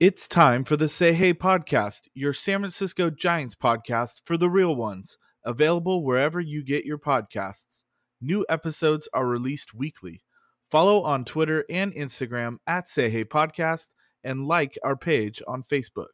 [0.00, 4.76] It's time for the Say Hey podcast, your San Francisco Giants podcast for the real
[4.76, 7.82] ones, available wherever you get your podcasts.
[8.20, 10.22] New episodes are released weekly.
[10.70, 13.88] Follow on Twitter and Instagram at Say Hey Podcast
[14.22, 16.10] and like our page on Facebook.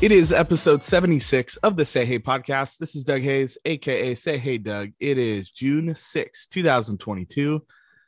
[0.00, 2.78] It is episode 76 of the Say Hey podcast.
[2.78, 4.92] This is Doug Hayes, aka Say Hey Doug.
[4.98, 7.62] It is June 6, 2022.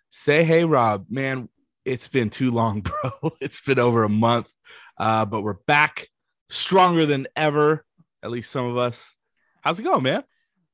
[0.08, 1.50] Say Hey Rob, man,
[1.84, 2.80] it's been too long,
[3.20, 3.32] bro.
[3.42, 4.50] It's been over a month,
[4.96, 6.08] uh, but we're back
[6.48, 7.84] stronger than ever,
[8.22, 9.14] at least some of us.
[9.60, 10.24] How's it going, man?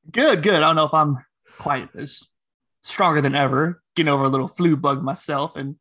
[0.09, 0.55] Good, good.
[0.55, 1.19] I don't know if I'm
[1.59, 2.29] quite as
[2.85, 3.83] stronger than ever.
[3.97, 5.81] Getting over a little flu bug myself, and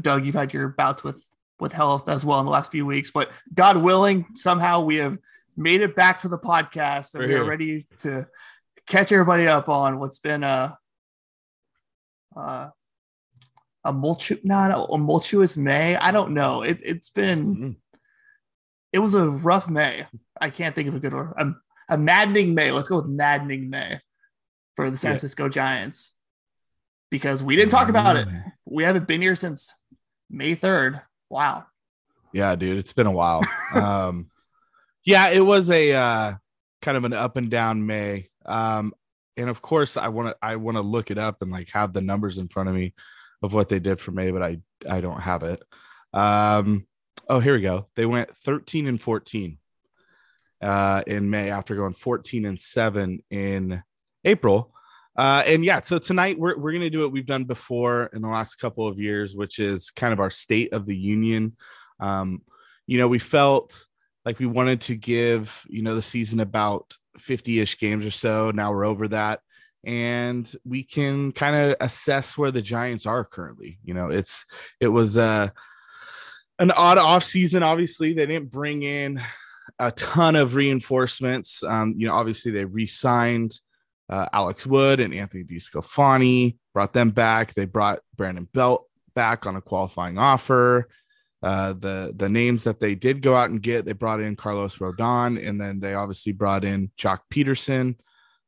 [0.00, 1.22] Doug, you've had your bouts with
[1.60, 3.10] with health as well in the last few weeks.
[3.10, 5.18] But God willing, somehow we have
[5.56, 8.26] made it back to the podcast and we're, ready to
[8.86, 10.76] catch everybody up on what's been a
[12.36, 12.68] uh,
[13.84, 15.96] a multi not a, multuous May.
[15.96, 16.62] I don't know.
[16.62, 17.70] It, it's been mm-hmm.
[18.92, 20.06] it was a rough May.
[20.40, 21.32] I can't think of a good word.
[21.38, 21.52] A,
[21.94, 22.72] a maddening May.
[22.72, 24.00] Let's go with maddening May
[24.76, 25.50] for the San Francisco yeah.
[25.50, 26.16] Giants
[27.10, 28.28] because we didn't talk about it.
[28.64, 29.74] We haven't been here since
[30.30, 31.02] May 3rd.
[31.30, 31.64] Wow.
[32.32, 33.42] Yeah, dude, it's been a while.
[33.74, 34.30] um,
[35.04, 36.34] yeah, it was a uh,
[36.82, 38.28] kind of an up and down May.
[38.44, 38.92] Um,
[39.36, 41.92] and of course, I want to I want to look it up and like have
[41.92, 42.94] the numbers in front of me
[43.42, 44.58] of what they did for May, but I
[44.88, 45.62] I don't have it.
[46.12, 46.86] Um,
[47.28, 47.86] oh, here we go.
[47.94, 49.58] They went 13 and 14
[50.60, 53.82] uh, in May after going 14 and 7 in
[54.24, 54.74] April.
[55.20, 58.22] Uh, and yeah, so tonight we're, we're going to do what we've done before in
[58.22, 61.54] the last couple of years, which is kind of our state of the union.
[62.00, 62.40] Um,
[62.86, 63.86] you know, we felt
[64.24, 68.50] like we wanted to give, you know, the season about 50 ish games or so.
[68.50, 69.40] Now we're over that.
[69.84, 73.78] And we can kind of assess where the Giants are currently.
[73.84, 74.46] You know, it's,
[74.80, 75.50] it was, uh,
[76.58, 77.62] an odd off season.
[77.62, 79.20] Obviously, they didn't bring in
[79.78, 81.62] a ton of reinforcements.
[81.62, 83.60] Um, you know, obviously they re-signed
[84.10, 87.54] uh, Alex Wood and Anthony DeSclafani, brought them back.
[87.54, 90.88] They brought Brandon Belt back on a qualifying offer.
[91.42, 94.76] Uh, the the names that they did go out and get, they brought in Carlos
[94.76, 97.96] Rodon, and then they obviously brought in Joc Pederson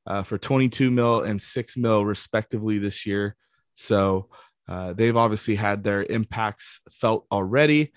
[0.06, 3.37] uh, for 22 mil and six mil respectively this year.
[3.75, 4.29] So
[4.69, 7.93] uh, they've obviously had their impacts felt already.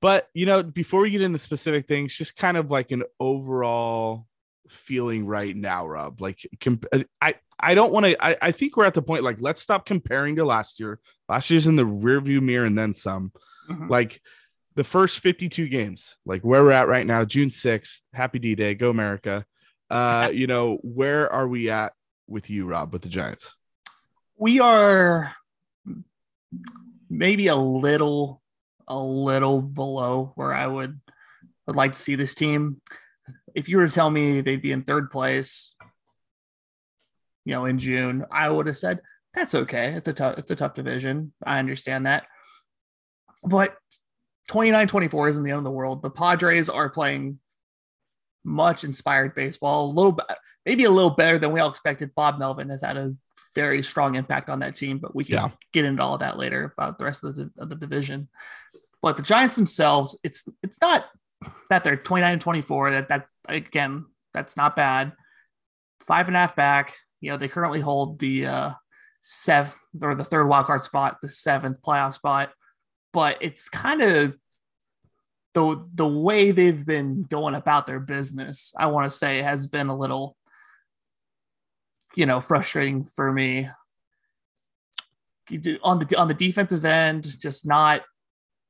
[0.00, 4.26] But you know, before we get into specific things, just kind of like an overall
[4.68, 6.20] feeling right now, Rob?
[6.20, 8.24] Like, comp- uh, I I don't want to.
[8.24, 11.00] I, I think we're at the point like let's stop comparing to last year.
[11.28, 13.32] Last year's in the rearview mirror and then some.
[13.70, 13.88] Mm-hmm.
[13.88, 14.20] Like
[14.74, 18.02] the first 52 games, like where we're at right now, June 6th.
[18.12, 19.44] Happy D Day, go America.
[19.90, 21.92] Uh, you know, where are we at
[22.26, 23.54] with you, Rob, with the Giants?
[24.36, 25.34] We are
[27.08, 28.42] maybe a little,
[28.88, 31.00] a little below where I would
[31.66, 32.82] would like to see this team
[33.54, 35.74] if you were to tell me they'd be in third place,
[37.44, 39.00] you know, in June, I would have said
[39.34, 39.92] that's okay.
[39.92, 41.32] It's a tough, it's a tough division.
[41.44, 42.24] I understand that.
[43.42, 43.76] But
[44.48, 46.02] 29 24 isn't the end of the world.
[46.02, 47.38] The Padres are playing
[48.44, 50.18] much inspired baseball, a little
[50.66, 52.14] maybe a little better than we all expected.
[52.14, 53.14] Bob Melvin has had a
[53.54, 55.50] very strong impact on that team, but we can yeah.
[55.72, 58.28] get into all of that later about the rest of the, of the division.
[59.00, 61.06] But the Giants themselves, it's it's not
[61.70, 62.90] that they're 29 and 24.
[62.90, 65.12] That that again, that's not bad.
[66.06, 66.94] Five and a half back.
[67.20, 68.70] You know, they currently hold the uh
[69.20, 72.52] seventh or the third wild card spot, the seventh playoff spot.
[73.12, 74.36] But it's kind of
[75.54, 79.88] the the way they've been going about their business, I want to say has been
[79.88, 80.36] a little,
[82.14, 83.68] you know, frustrating for me.
[85.82, 88.02] On the on the defensive end, just not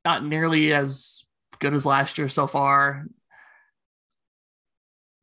[0.05, 1.25] not nearly as
[1.59, 3.07] good as last year so far.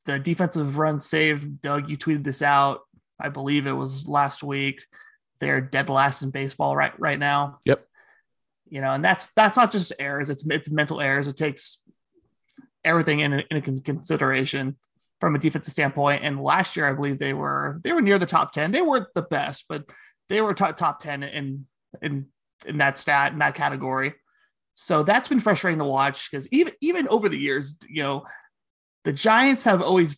[0.06, 1.62] The defensive run saved.
[1.62, 2.82] Doug, you tweeted this out.
[3.20, 4.82] I believe it was last week.
[5.40, 7.58] They're dead last in baseball right right now.
[7.66, 7.86] Yep.
[8.70, 10.30] You know, and that's that's not just errors.
[10.30, 11.28] It's it's mental errors.
[11.28, 11.82] It takes
[12.84, 14.78] everything in, in consideration
[15.20, 16.24] from a defensive standpoint.
[16.24, 18.72] And last year, I believe they were they were near the top ten.
[18.72, 19.86] They weren't the best, but
[20.30, 21.66] they were top top ten in
[22.02, 22.28] in
[22.66, 24.14] in that stat in that category.
[24.74, 28.26] So that's been frustrating to watch because even even over the years, you know,
[29.04, 30.18] the Giants have always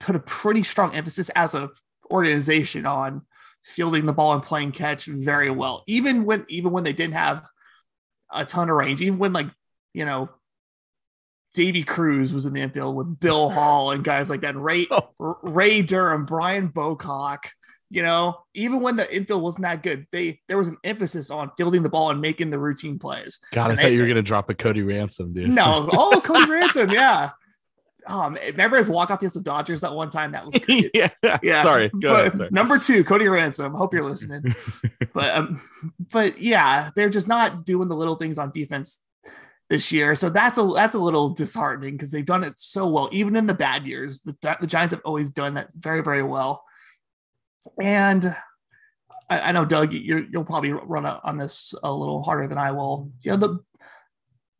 [0.00, 1.70] put a pretty strong emphasis as a
[2.10, 3.22] organization on
[3.64, 5.84] fielding the ball and playing catch very well.
[5.86, 7.46] Even when even when they didn't have
[8.32, 9.48] a ton of range, even when like
[9.94, 10.28] you know
[11.56, 15.38] Deivi Cruz was in the infield with Bill Hall and guys like that, Ray oh.
[15.42, 17.38] Ray Durham, Brian Bocock.
[17.90, 21.50] You know, even when the infield wasn't that good, they there was an emphasis on
[21.56, 23.40] fielding the ball and making the routine plays.
[23.52, 25.48] God, and I thought you were gonna drop a Cody Ransom, dude.
[25.48, 27.30] No, oh Cody Ransom, yeah.
[28.08, 30.32] Um, remember his walk-off against the Dodgers that one time?
[30.32, 30.58] That was
[30.94, 31.10] yeah,
[31.42, 31.62] yeah.
[31.62, 32.48] Sorry, Go ahead, sorry.
[32.50, 33.74] Number two, Cody Ransom.
[33.74, 34.54] Hope you're listening.
[35.12, 35.60] but um,
[36.10, 39.02] but yeah, they're just not doing the little things on defense
[39.68, 40.14] this year.
[40.14, 43.46] So that's a that's a little disheartening because they've done it so well, even in
[43.46, 44.22] the bad years.
[44.22, 46.64] The, the Giants have always done that very very well.
[47.80, 48.34] And
[49.28, 52.72] I, I know Doug, you will probably run on this a little harder than I
[52.72, 53.10] will.
[53.22, 53.58] You know the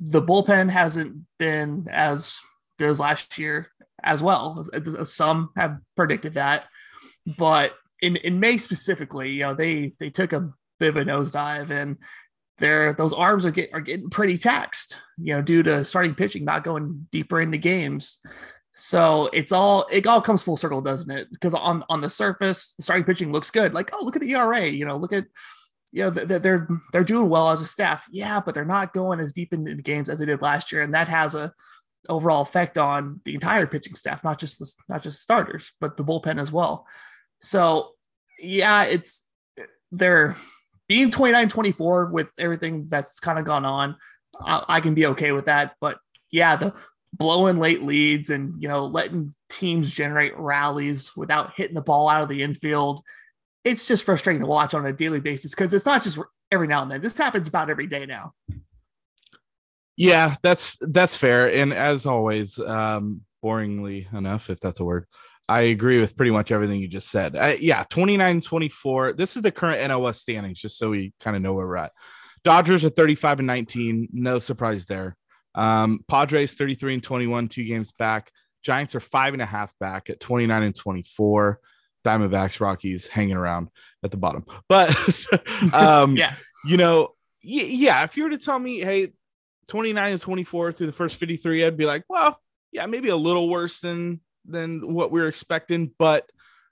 [0.01, 2.39] the bullpen hasn't been as
[2.79, 3.69] good as last year
[4.03, 4.65] as well.
[5.05, 6.67] Some have predicted that,
[7.37, 11.71] but in in May specifically, you know they they took a bit of a nosedive
[11.71, 11.97] and
[12.59, 16.45] their those arms are get are getting pretty taxed, you know, due to starting pitching
[16.45, 18.19] not going deeper into games.
[18.73, 21.29] So it's all it all comes full circle, doesn't it?
[21.31, 23.75] Because on on the surface, starting pitching looks good.
[23.75, 24.67] Like, oh, look at the ERA.
[24.67, 25.27] You know, look at
[25.93, 28.07] you know they're they're doing well as a staff.
[28.11, 30.95] Yeah, but they're not going as deep into games as they did last year, and
[30.95, 31.53] that has a
[32.09, 36.05] overall effect on the entire pitching staff, not just the, not just starters, but the
[36.05, 36.87] bullpen as well.
[37.41, 37.91] So
[38.39, 39.27] yeah, it's
[39.93, 40.37] they're
[40.89, 43.97] being 29 24 with everything that's kind of gone on,
[44.41, 45.75] I, I, can be okay with that.
[45.81, 45.99] But
[46.31, 46.75] yeah, the
[47.13, 52.23] blowing late leads and, you know, letting teams generate rallies without hitting the ball out
[52.23, 53.01] of the infield,
[53.65, 56.19] it's just frustrating to watch on a daily basis because it's not just
[56.51, 57.01] every now and then.
[57.01, 58.33] This happens about every day now.
[59.99, 61.53] Yeah, that's that's fair.
[61.53, 65.07] And as always, um, boringly enough, if that's a word,
[65.49, 67.35] I agree with pretty much everything you just said.
[67.35, 69.15] Uh, yeah, 29 24.
[69.15, 71.93] This is the current NOS standings, just so we kind of know where we're at.
[72.45, 74.09] Dodgers are 35 and 19.
[74.13, 75.17] No surprise there.
[75.57, 78.31] Um, Padres 33 and 21, two games back.
[78.63, 81.59] Giants are five and a half back at 29 and 24.
[82.05, 83.69] Diamondbacks, Rockies hanging around
[84.05, 84.45] at the bottom.
[84.69, 84.97] But
[85.75, 86.35] um, yeah,
[86.65, 89.13] you know, yeah, if you were to tell me, hey,
[89.69, 92.41] 29 to 24 through the first 53, I'd be like, well,
[92.73, 96.29] yeah, maybe a little worse than than what we are expecting, but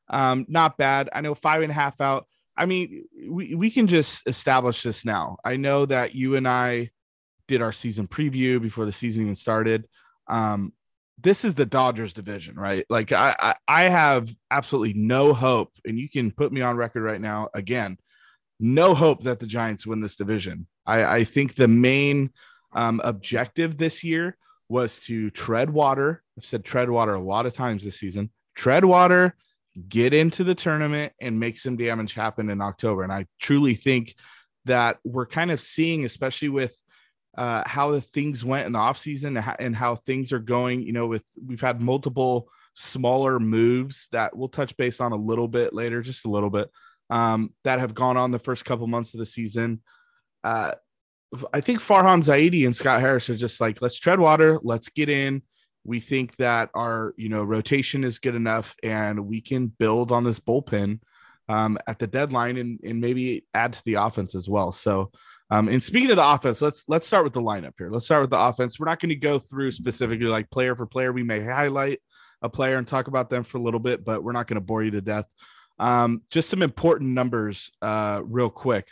[0.08, 1.10] um, not bad.
[1.12, 2.26] I know five and a half out.
[2.56, 5.36] I mean, we, we can just establish this now.
[5.44, 6.90] I know that you and I
[7.48, 9.86] did our season preview before the season even started.
[10.26, 10.72] Um,
[11.18, 12.84] this is the Dodgers division, right?
[12.88, 17.02] Like I, I, I have absolutely no hope, and you can put me on record
[17.02, 17.98] right now again,
[18.58, 20.66] no hope that the Giants win this division.
[20.86, 22.30] I, I think the main
[22.76, 24.36] um, objective this year
[24.68, 26.22] was to tread water.
[26.36, 28.30] I've said tread water a lot of times this season.
[28.54, 29.34] Tread water,
[29.88, 33.02] get into the tournament, and make some damage happen in October.
[33.02, 34.14] And I truly think
[34.66, 36.76] that we're kind of seeing, especially with
[37.38, 40.82] uh, how the things went in the offseason and how things are going.
[40.82, 45.48] You know, with we've had multiple smaller moves that we'll touch base on a little
[45.48, 46.70] bit later, just a little bit,
[47.08, 49.80] um, that have gone on the first couple months of the season.
[50.44, 50.72] Uh,
[51.52, 55.08] I think Farhan Zaidi and Scott Harris are just like, let's tread water, let's get
[55.08, 55.42] in.
[55.84, 60.24] We think that our you know rotation is good enough, and we can build on
[60.24, 61.00] this bullpen
[61.48, 64.72] um, at the deadline, and, and maybe add to the offense as well.
[64.72, 65.12] So,
[65.50, 67.90] um, and speaking of the offense, let's let's start with the lineup here.
[67.90, 68.80] Let's start with the offense.
[68.80, 71.12] We're not going to go through specifically like player for player.
[71.12, 72.00] We may highlight
[72.42, 74.60] a player and talk about them for a little bit, but we're not going to
[74.60, 75.26] bore you to death.
[75.78, 78.88] Um, just some important numbers, uh, real quick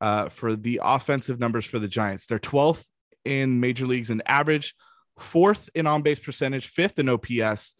[0.00, 2.26] uh, for the offensive numbers for the Giants.
[2.26, 2.88] They're 12th
[3.24, 4.74] in major leagues in average,
[5.18, 7.74] fourth in on base percentage, fifth in OPS,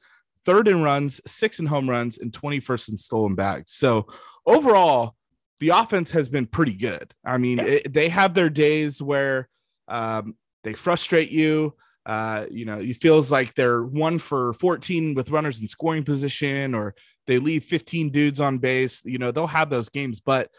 [0.44, 3.72] third in runs, sixth in home runs, and 21st in stolen bags.
[3.74, 4.06] So
[4.46, 5.14] overall,
[5.60, 7.12] the offense has been pretty good.
[7.24, 9.48] I mean, it, they have their days where
[9.88, 11.74] um, they frustrate you.
[12.06, 16.74] Uh, you know, it feels like they're one for 14 with runners in scoring position,
[16.74, 16.94] or
[17.26, 19.02] they leave 15 dudes on base.
[19.04, 20.50] You know, they'll have those games, but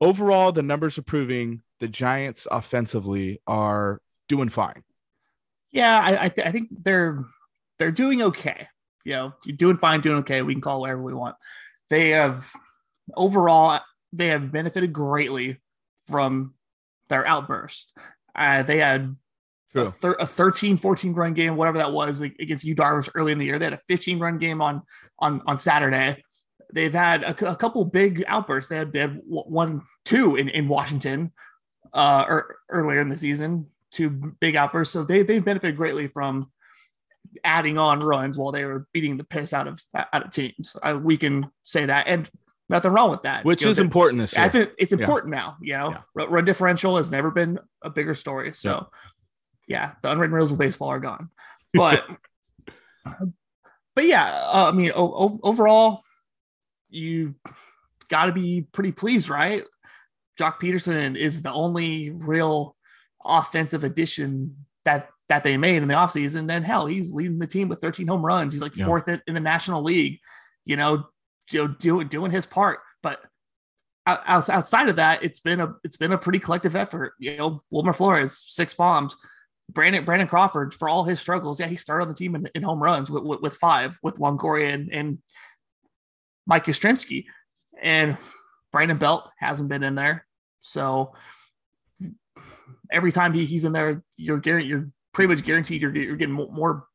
[0.00, 4.82] overall, the numbers are proving the Giants offensively are doing fine.
[5.70, 7.24] Yeah, I, I, th- I think they're
[7.78, 8.68] they're doing okay.
[9.04, 10.42] You know, doing fine, doing okay.
[10.42, 11.36] We can call whatever we want.
[11.90, 12.50] They have
[13.16, 13.80] overall
[14.12, 15.60] they have benefited greatly
[16.06, 16.54] from
[17.08, 17.96] their outburst.
[18.34, 19.14] Uh, they had
[19.74, 23.38] a, thir- a, 13 14 run game whatever that was against Yu Darvish early in
[23.38, 24.82] the year they had a 15 run game on
[25.18, 26.24] on on Saturday
[26.72, 30.68] they've had a, a couple big outbursts they had, they had one two in, in
[30.68, 31.32] Washington
[31.92, 34.10] uh or er, earlier in the season two
[34.40, 36.50] big outbursts so they they benefited greatly from
[37.44, 40.98] adding on runs while they were beating the piss out of out of teams uh,
[41.02, 42.30] we can say that and
[42.68, 43.44] nothing wrong with that.
[43.44, 44.20] Which you know, is important.
[44.20, 44.74] This That's it.
[44.78, 45.40] It's important yeah.
[45.40, 45.56] now.
[45.60, 46.26] You know, yeah.
[46.28, 48.54] run differential has never been a bigger story.
[48.54, 48.88] So,
[49.66, 51.30] yeah, yeah the unwritten rules of baseball are gone.
[51.74, 52.06] But,
[53.04, 56.02] but yeah, uh, I mean, o- overall,
[56.90, 57.34] you
[58.08, 59.62] got to be pretty pleased, right?
[60.38, 62.76] Joc Pederson is the only real
[63.24, 66.50] offensive addition that that they made in the offseason.
[66.50, 68.54] And hell, he's leading the team with 13 home runs.
[68.54, 70.20] He's like fourth in the National League.
[70.64, 71.08] You know,
[71.50, 72.80] you know, doing doing his part.
[73.02, 73.20] But
[74.06, 77.14] outside of that, it's been a it's been a pretty collective effort.
[77.18, 79.16] You know, Wilmer Flores six bombs.
[79.70, 82.62] Brandon Brandon Crawford for all his struggles, yeah, he started on the team in, in
[82.62, 85.18] home runs with, with, with, five with Longoria and, and
[86.48, 87.26] Mike Yastrzemski,
[87.80, 88.16] and
[88.72, 90.26] Brandon Belt hasn't been in there.
[90.60, 91.14] So
[92.90, 96.86] every time he, he's in there, you're you're pretty much guaranteed you're, you're getting more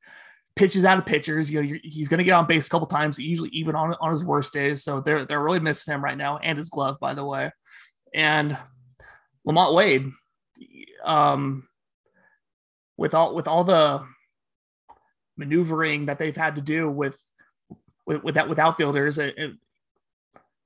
[0.56, 1.50] pitches out of pitchers.
[1.50, 4.12] You know, he's going to get on base a couple times, usually even on, on
[4.12, 4.84] his worst days.
[4.84, 7.52] So they're they're really missing him right now, and his glove, by the way.
[8.14, 8.58] And
[9.46, 10.10] Lamont Wade,
[11.04, 11.68] um,
[12.98, 14.06] with all with all the
[15.38, 17.20] maneuvering that they've had to do with
[18.06, 19.52] with, with that with outfielders, it, it,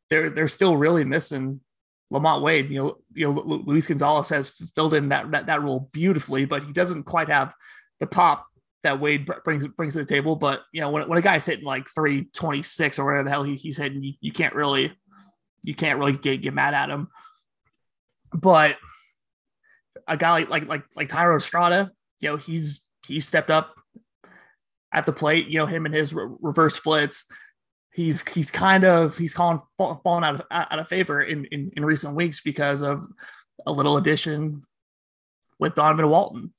[0.09, 1.61] they're they're still really missing
[2.09, 2.69] Lamont Wade.
[2.69, 6.63] You know, you know, Luis Gonzalez has filled in that, that that role beautifully, but
[6.63, 7.53] he doesn't quite have
[7.99, 8.45] the pop
[8.83, 10.35] that Wade brings brings to the table.
[10.35, 13.55] But you know, when, when a guy's hitting like 326 or whatever the hell he,
[13.55, 14.95] he's hitting, you, you can't really
[15.63, 17.09] you can't really get, get mad at him.
[18.33, 18.77] But
[20.07, 23.73] a guy like like like like Thairo Estrada, you know, he's he stepped up
[24.97, 25.47] at the plate.
[25.47, 27.25] You know, him and his re- reverse splits.
[27.93, 31.85] He's he's kind of he's calling falling out of out of favor in, in in
[31.85, 33.05] recent weeks because of
[33.65, 34.63] a little addition
[35.59, 36.53] with Donovan Walton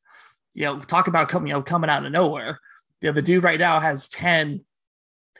[0.59, 2.59] you know, talk about coming, you know, coming out of nowhere.
[3.01, 4.65] You know, the dude right now has 10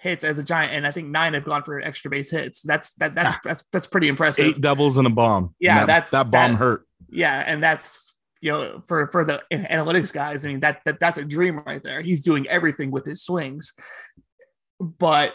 [0.01, 2.63] hits as a giant, and I think nine have gone for extra base hits.
[2.63, 4.45] That's that that's ah, that's that's pretty impressive.
[4.45, 5.57] Eight doubles and a bomb.
[5.59, 6.87] Yeah, that that bomb that, hurt.
[7.09, 10.45] Yeah, and that's you know for for the analytics guys.
[10.45, 12.01] I mean that that that's a dream right there.
[12.01, 13.73] He's doing everything with his swings,
[14.81, 15.35] but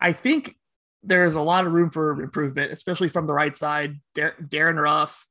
[0.00, 0.56] I think
[1.02, 4.00] there's a lot of room for improvement, especially from the right side.
[4.14, 5.26] Dar- Darin Ruf,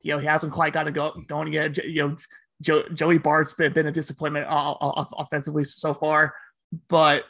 [0.00, 1.76] you know, he hasn't quite got to go going yet.
[1.84, 2.16] You know,
[2.60, 6.34] jo- Joey Bart's been, been a disappointment offensively so far,
[6.88, 7.24] but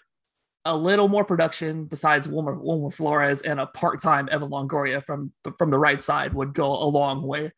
[0.65, 5.53] a little more production besides Wilmer, Wilmer Flores and a part-time Evan Longoria from the,
[5.59, 7.51] from the right side would go a long way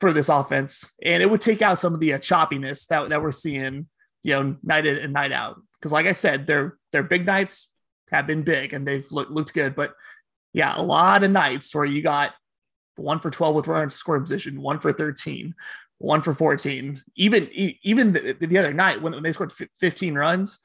[0.00, 3.22] for this offense, and it would take out some of the uh, choppiness that, that
[3.22, 3.86] we're seeing,
[4.22, 5.60] you know, night in and night out.
[5.74, 7.72] Because, like I said, their their big nights
[8.10, 9.94] have been big and they've look, looked good, but
[10.52, 12.34] yeah, a lot of nights where you got
[12.96, 15.54] one for 12 with runners scoring position, one for 13,
[15.98, 17.02] one for 14.
[17.16, 17.48] Even
[17.82, 20.58] even the, the other night when, they scored 15 runs,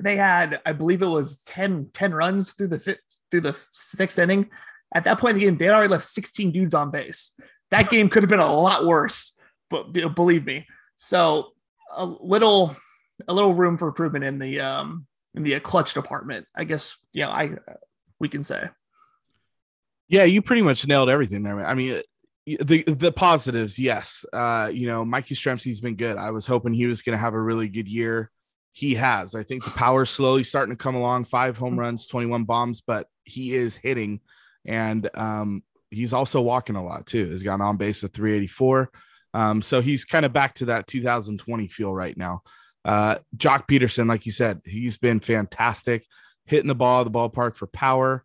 [0.00, 2.98] they had I believe it was 10 10 runs through the
[3.30, 4.50] through the sixth inning.
[4.94, 7.32] At that point in the game, they had already left 16 dudes on base.
[7.72, 9.32] That game could have been a lot worse,
[9.70, 10.66] but believe me.
[10.96, 11.52] So
[11.90, 12.76] a little
[13.26, 16.46] a little room for improvement in the um in the clutch department.
[16.54, 17.56] I guess you know I
[18.20, 18.68] we can say.
[20.08, 21.64] Yeah, you pretty much nailed everything there.
[21.64, 22.02] I mean,
[22.46, 24.26] the the positives, yes.
[24.32, 26.18] Uh, you know, Mikey Yastrzemski's been good.
[26.18, 28.30] I was hoping he was going to have a really good year.
[28.72, 29.34] He has.
[29.34, 31.24] I think the power slowly starting to come along.
[31.24, 34.20] Five home runs, twenty one bombs, but he is hitting,
[34.66, 35.62] and um,
[35.92, 37.30] he's also walking a lot too.
[37.30, 38.90] He's got an on base of three eighty four.
[39.34, 42.42] Um, so he's kind of back to that 2020 feel right now.
[42.84, 46.04] Uh, Joc Pederson, like you said, he's been fantastic,
[46.44, 48.22] hitting the ball, the ballpark for power.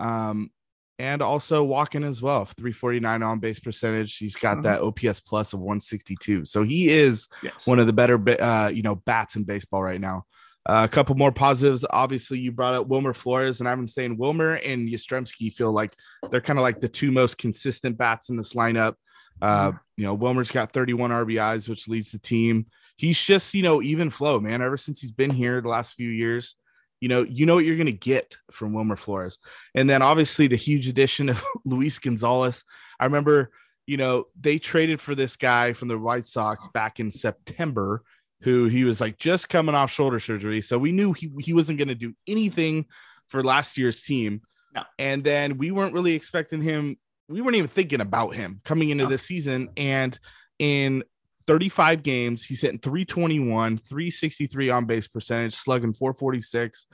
[0.00, 0.50] Um,
[0.98, 4.62] and also walking as well 349 on base percentage he's got mm-hmm.
[4.62, 7.66] that ops plus of 162 so he is yes.
[7.66, 10.24] one of the better uh, you know bats in baseball right now
[10.68, 11.84] uh, a couple more positives.
[11.88, 15.94] Obviously you brought up wilmer flores and i've been saying wilmer and yastrzemski feel like
[16.30, 18.94] they're kind of like the two most consistent bats in this lineup.
[19.40, 22.66] Uh, you know wilmer's got 31 rbis which leads the team.
[22.96, 26.10] He's just you know even flow man ever since he's been here the last few
[26.10, 26.56] years.
[27.00, 29.38] You know, you know what you're going to get from Wilmer Flores.
[29.72, 32.64] And then obviously the huge addition of Luis Gonzalez.
[32.98, 33.52] I remember,
[33.86, 38.02] you know, they traded for this guy from the White Sox back in September
[38.42, 40.60] who he was like just coming off shoulder surgery.
[40.60, 42.86] So we knew he, he wasn't going to do anything
[43.28, 44.42] for last year's team.
[44.74, 44.82] No.
[44.98, 46.96] And then we weren't really expecting him.
[47.28, 49.10] We weren't even thinking about him coming into No.
[49.10, 49.70] this season.
[49.76, 50.18] And
[50.58, 51.02] in
[51.46, 56.86] 35 games, he's hitting 321, 363 on base percentage, slugging 446.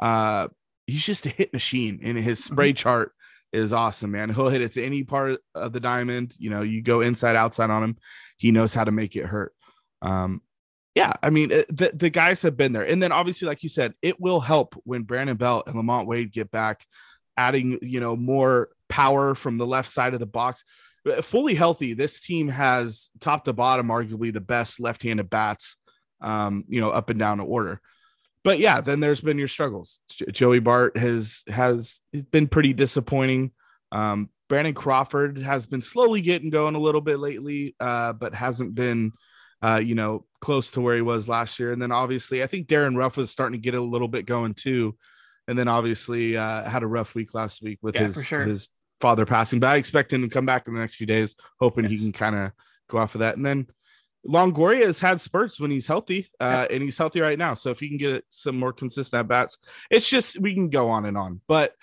[0.00, 0.48] Uh,
[0.86, 3.12] he's just a hit machine, and his spray chart
[3.52, 4.30] is awesome, man.
[4.30, 6.34] He'll hit it to any part of the diamond.
[6.38, 7.96] You know, you go inside, outside on him.
[8.36, 9.52] He knows how to make it hurt.
[10.00, 10.42] Um,
[10.98, 12.82] yeah, I mean, it- the, the guys have been there.
[12.82, 16.32] And then obviously, like you said, it will help when Brandon Belt and Lamont Wade
[16.32, 16.84] get back,
[17.36, 20.64] adding, you know, more power from the left side of the box.
[21.22, 25.76] Fully healthy, this team has top to bottom, arguably the best left handed bats,
[26.20, 27.80] um, you know, up and down the order.
[28.42, 30.00] But yeah, then there's been your struggles.
[30.32, 32.00] Joey Bart has has
[32.32, 33.52] been pretty disappointing.
[33.92, 38.74] Um, Brandon Crawford has been slowly getting going a little bit lately, uh, but hasn't
[38.74, 39.12] been,
[39.62, 41.72] uh, you know, close to where he was last year.
[41.72, 44.54] And then obviously, I think Darin Ruf was starting to get a little bit going
[44.54, 44.96] too.
[45.46, 48.44] And then obviously uh, had a rough week last week with Yeah, his sure.
[48.44, 48.68] his
[49.00, 49.60] father passing.
[49.60, 52.12] But I expect him to come back in the next few days, hoping he can
[52.12, 52.52] kind of
[52.88, 53.36] go off of that.
[53.36, 53.66] And then
[54.26, 57.54] Longoria has had spurts when he's healthy, uh, and he's healthy right now.
[57.54, 59.56] So if he can get some more consistent at bats,
[59.90, 61.40] it's just we can go on and on.
[61.48, 61.74] But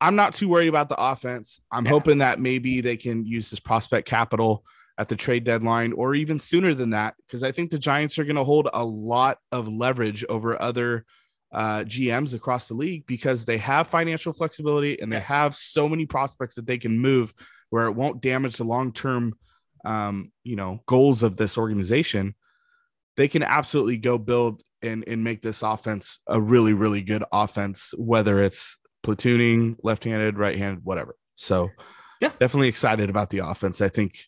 [0.00, 1.60] I'm not too worried about the offense.
[1.70, 1.90] I'm Yeah.
[1.90, 4.64] hoping that maybe they can use this prospect capital
[4.98, 8.24] at the trade deadline or even sooner than that, because I think the Giants are
[8.24, 11.04] going to hold a lot of leverage over other
[11.52, 15.28] uh, GMs across the league because they have financial flexibility and they Yes.
[15.28, 17.32] have so many prospects that they can move
[17.70, 19.34] where it won't damage the long term,
[19.84, 22.34] um, you know, goals of this organization.
[23.16, 27.94] They can absolutely go build and and make this offense a really really good offense,
[27.96, 31.14] whether it's platooning, left handed, right handed, whatever.
[31.36, 31.70] So,
[32.20, 32.30] Yeah.
[32.40, 33.80] definitely excited about the offense.
[33.80, 34.18] I think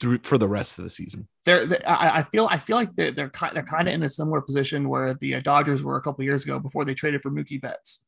[0.00, 1.26] through for the rest of the season.
[1.44, 4.02] they're, they I, I feel I feel like they're they're kind they're kind of in
[4.02, 7.22] a similar position where the uh, Dodgers were a couple years ago before they traded
[7.22, 8.02] for Mookie Betts,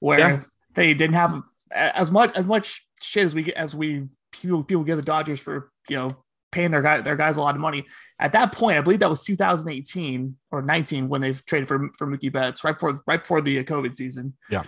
[0.00, 0.40] where Yeah.
[0.74, 1.42] they didn't have
[1.72, 5.40] as much as much shit as we get as we people people give the Dodgers
[5.40, 6.16] for you know
[6.52, 7.84] paying their guy their guys a lot of money.
[8.20, 12.06] At that point, I believe that was 2018 or 19 when they've traded for for
[12.06, 14.36] Mookie Betts right before right before the uh, COVID season.
[14.50, 14.62] Yeah.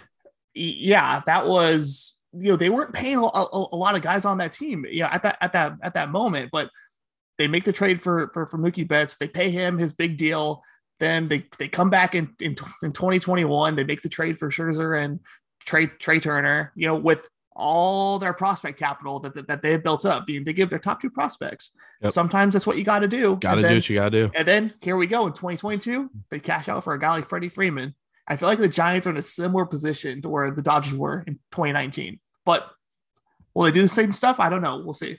[0.54, 4.38] Yeah, that was you know they weren't paying a, a, a lot of guys on
[4.38, 4.84] that team.
[4.88, 6.70] Yeah, at that at that at that moment, but
[7.38, 9.16] they make the trade for for, for Mookie Betts.
[9.16, 10.62] They pay him his big deal.
[10.98, 13.76] Then they, they come back in, in in 2021.
[13.76, 15.20] They make the trade for Scherzer and
[15.60, 16.72] Trey Trey Turner.
[16.74, 20.32] You know, with all their prospect capital that that, that they have built up, I
[20.32, 21.70] mean, they give their top two prospects.
[22.02, 22.12] Yep.
[22.12, 23.36] Sometimes that's what you got to do.
[23.36, 24.32] Got to do what you got to do.
[24.34, 26.10] and then here we go in 2022.
[26.30, 27.94] They cash out for a guy like Freddie Freeman.
[28.28, 31.22] I feel like the Giants are in a similar position to where the Dodgers were
[31.26, 32.18] in 2019.
[32.46, 32.70] But
[33.54, 34.40] will they do the same stuff?
[34.40, 34.78] I don't know.
[34.78, 35.18] We'll see.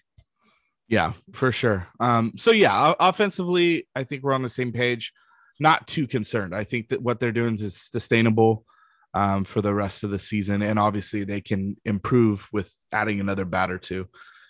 [0.88, 1.88] Yeah, for sure.
[2.00, 5.14] Um, so yeah, offensively, I think we're on the same page.
[5.60, 6.56] Not too concerned.
[6.56, 8.64] I think that what they're doing is sustainable
[9.14, 13.46] um, for the rest of the season, and obviously they can improve with adding another
[13.46, 14.08] bat or two.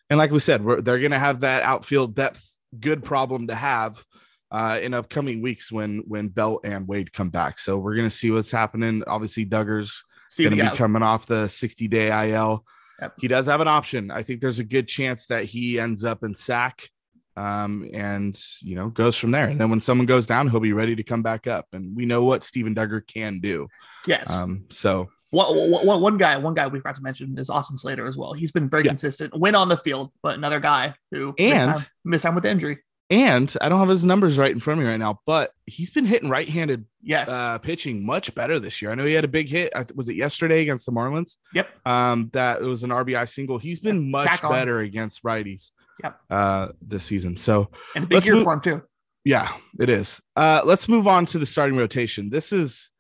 [0.10, 4.04] And like we said, they're going to have that outfield depth, good problem to have
[4.52, 7.60] uh, in upcoming weeks when when Belt and Wade come back.
[7.60, 9.04] So we're going to see what's happening.
[9.08, 10.04] Obviously, Duggar's
[10.38, 12.66] going to be coming off the 60 day IL.
[13.02, 13.14] Yep.
[13.20, 14.10] He does have an option.
[14.12, 16.90] I think there's a good chance that he ends up in Sac
[17.36, 19.46] um, and, you know, goes from there.
[19.48, 21.68] And then when someone goes down, he'll be ready to come back up.
[21.74, 23.68] And we know what Steven Duggar can do.
[24.08, 24.32] yes.
[24.32, 25.46] Um, so, one,
[25.86, 28.34] one, one guy, one guy we forgot to mention is Austin Slater as well.
[28.34, 28.92] He's been very Yeah.
[28.92, 32.44] consistent, win on the field, but another guy who And- missed time, missed time with
[32.46, 32.80] the injury.
[33.10, 35.90] And I don't have his numbers right in front of me right now, but he's
[35.90, 37.30] been hitting right handed Yes.
[37.30, 38.92] uh, pitching much better this year.
[38.92, 39.72] I know he had a big hit.
[39.96, 41.38] Was it yesterday against the Marlins?
[41.54, 41.70] yep.
[41.86, 43.58] Um, that it was an RBI single.
[43.58, 44.52] He's been much Back on.
[44.52, 45.72] better against righties.
[46.04, 46.20] Yep.
[46.30, 47.38] Uh, this season.
[47.38, 48.82] So, And a big year move- for him too.
[49.24, 50.22] Yeah, it is.
[50.36, 52.30] Uh, let's move on to the starting rotation.
[52.30, 52.92] This is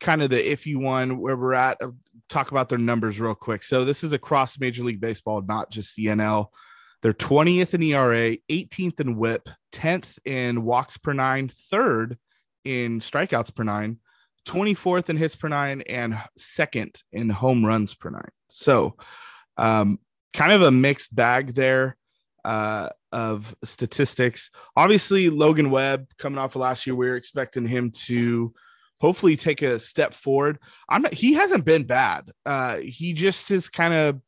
[0.00, 1.78] kind of the iffy one where we're at.
[1.82, 1.88] Uh,
[2.30, 3.62] Talk about their numbers real quick.
[3.62, 6.46] So this is across Major League Baseball, not just the NL.
[7.04, 12.16] They're 20th in ERA, 18th in WHIP, 10th in walks per nine, third
[12.64, 13.98] in strikeouts per nine,
[14.46, 18.30] 24th in hits per nine, and second in home runs per nine.
[18.48, 18.96] So,
[19.58, 19.98] um,
[20.32, 21.98] kind of a mixed bag there
[22.42, 24.50] uh, of statistics.
[24.74, 28.54] Obviously, Logan Webb coming off of last year, we are expecting him to
[29.02, 30.58] hopefully take a step forward.
[30.88, 32.30] I'm not, he hasn't been bad.
[32.46, 34.22] Uh, he just is kind of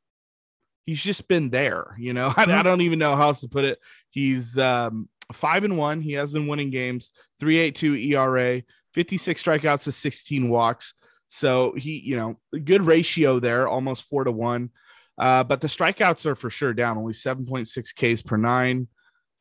[0.87, 2.33] he's just been there, you know.
[2.37, 3.79] I, I don't even know how else to put it.
[4.11, 6.01] He's um, five and one.
[6.01, 7.11] He has been winning games,
[7.43, 8.63] 3.82 ERA,
[8.95, 10.95] 56 strikeouts to 16 walks.
[11.29, 14.71] So he, you know, good ratio there, almost four to one.
[15.19, 18.87] Uh, but the strikeouts are for sure down, only 7.6 Ks per nine.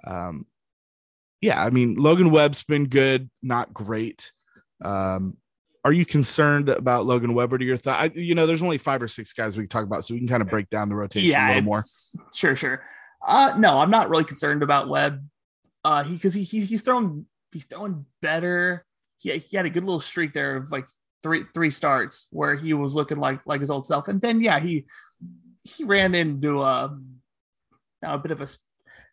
[0.06, 0.46] Um,
[1.42, 4.32] yeah, I mean, Logan Webb's been good, not great.
[4.84, 5.38] Um,
[5.86, 7.54] are you concerned about Logan Webb?
[7.54, 8.16] Or your thought?
[8.16, 10.28] You know, there's only five or six guys we can talk about, so we can
[10.28, 11.84] kind of break down the rotation yeah, a little more.
[12.34, 12.84] Sure, sure.
[13.24, 15.24] Uh, no, I'm not really concerned about Webb.
[15.84, 18.84] Uh, he because he, he he's thrown he's throwing better.
[19.18, 20.88] He, he had a good little streak there of like
[21.22, 24.60] three three starts where he was looking like like his old self, and then yeah,
[24.60, 24.86] he
[25.62, 26.98] he ran into a
[28.02, 28.48] a bit of a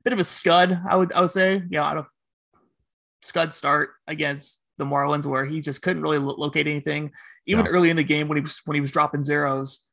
[0.04, 0.80] bit of a scud.
[0.88, 2.06] I would I would say yeah, out of
[3.20, 7.12] scud start against the Marlins where he just couldn't really lo- locate anything.
[7.46, 9.88] Even early in the game when he was when he was dropping zeros,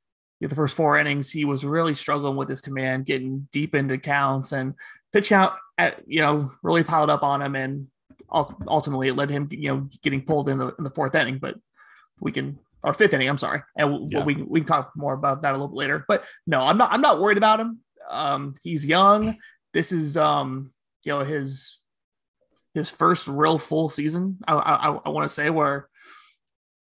[0.48, 4.54] the first four innings, he was really struggling with his command, getting deep into counts
[4.54, 4.74] and
[5.12, 7.88] pitch count at you know really piled up on him, and
[8.32, 11.40] ultimately it led him you know getting pulled in the in the fourth inning.
[11.40, 11.56] But
[12.22, 14.24] we can or fifth inning, I'm sorry, and yeah.
[14.24, 16.06] we we can talk more about that a little bit later.
[16.08, 17.80] But no, I'm not I'm not worried about him.
[18.10, 19.38] Um, he's young.
[19.74, 20.72] This is um
[21.04, 21.80] you know his
[22.80, 24.38] his first real full season.
[24.48, 25.90] I I, I want to say where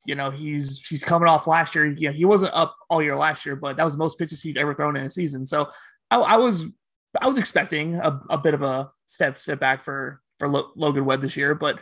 [0.05, 1.85] you know he's he's coming off last year.
[1.85, 4.57] Yeah, he wasn't up all year last year, but that was the most pitches he'd
[4.57, 5.45] ever thrown in a season.
[5.45, 5.69] So
[6.09, 6.65] I, I was
[7.21, 11.21] I was expecting a, a bit of a step step back for for Logan Webb
[11.21, 11.79] this year, but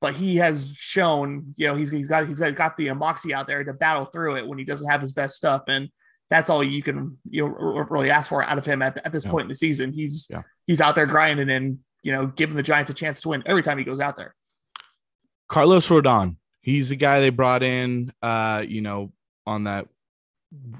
[0.00, 3.46] but he has shown, you know, he's he's got he's got, got the moxie out
[3.46, 5.88] there to battle through it when he doesn't have his best stuff, and
[6.28, 7.54] that's all you can you know
[7.88, 9.30] really ask for out of him at, at this yeah.
[9.30, 9.92] point in the season.
[9.92, 10.42] He's yeah.
[10.66, 13.62] he's out there grinding and you know, giving the Giants a chance to win every
[13.62, 14.34] time he goes out there.
[15.48, 19.12] Carlos Rodon, he's the guy they brought in, uh, you know,
[19.46, 19.88] on that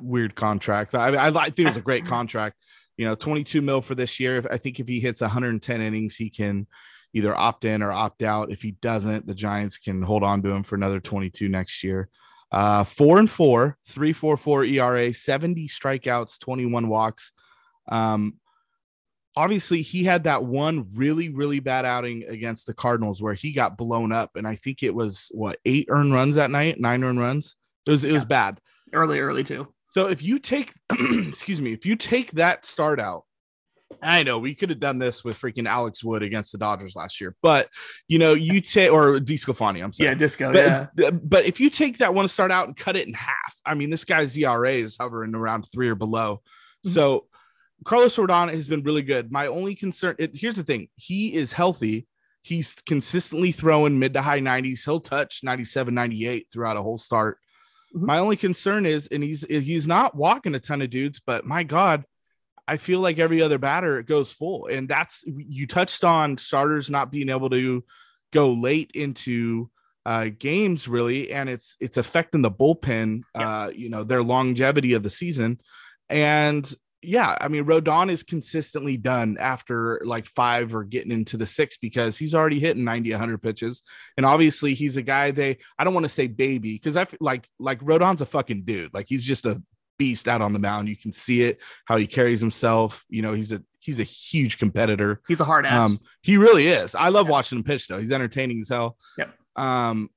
[0.00, 0.94] weird contract.
[0.94, 2.56] I, I, I think it was a great contract.
[2.96, 4.44] You know, 22 mil for this year.
[4.50, 6.68] I think if he hits 110 innings, he can
[7.12, 8.52] either opt in or opt out.
[8.52, 12.08] If he doesn't, the Giants can hold on to him for another 22 next year.
[12.52, 17.32] Uh, four and four, three, four, four ERA, 70 strikeouts, 21 walks.
[17.88, 18.34] Um,
[19.36, 23.76] obviously he had that one really really bad outing against the cardinals where he got
[23.76, 27.20] blown up and i think it was what eight earned runs that night nine earned
[27.20, 28.14] runs it was it yeah.
[28.14, 28.60] was bad
[28.92, 33.24] early early too so if you take excuse me if you take that start out
[34.02, 37.20] I know we could have done this with freaking Alex Wood against the Dodgers last
[37.20, 37.68] year, but
[38.08, 40.08] you know, you take or Disco DeSclafani, I'm sorry.
[40.08, 40.52] Yeah, Disco.
[40.52, 41.10] But, yeah.
[41.10, 43.90] But if you take that one start out and cut it in half, I mean,
[43.90, 46.42] this guy's ERA is hovering around three or below.
[46.84, 46.90] Mm-hmm.
[46.90, 47.26] So
[47.84, 49.30] Carlos Rodon has been really good.
[49.30, 52.06] My only concern it, here's the thing he is healthy.
[52.42, 54.84] He's consistently throwing mid to high 90s.
[54.84, 57.38] He'll touch 97, 98 throughout a whole start.
[57.94, 58.06] Mm-hmm.
[58.06, 61.62] My only concern is, and he's he's not walking a ton of dudes, but my
[61.62, 62.04] God,
[62.66, 64.66] I feel like every other batter it goes full.
[64.66, 67.84] And that's you touched on starters not being able to
[68.32, 69.70] go late into
[70.06, 73.64] uh, games really, and it's it's affecting the bullpen, yeah.
[73.64, 75.60] uh, you know, their longevity of the season.
[76.10, 76.70] And
[77.06, 81.76] yeah, I mean, Rodon is consistently done after like five or getting into the six
[81.78, 83.82] because he's already hitting 90, 100 pitches.
[84.16, 87.18] And obviously, he's a guy they, I don't want to say baby because I feel
[87.20, 88.94] like, like Rodon's a fucking dude.
[88.94, 89.62] Like he's just a
[89.98, 90.88] beast out on the mound.
[90.88, 93.04] You can see it, how he carries himself.
[93.08, 95.20] You know, he's a, he's a huge competitor.
[95.28, 95.90] He's a hard ass.
[95.90, 96.94] Um, he really is.
[96.94, 97.98] I love watching him pitch though.
[97.98, 98.96] He's entertaining as hell.
[99.18, 99.34] Yep.
[99.56, 100.10] Um,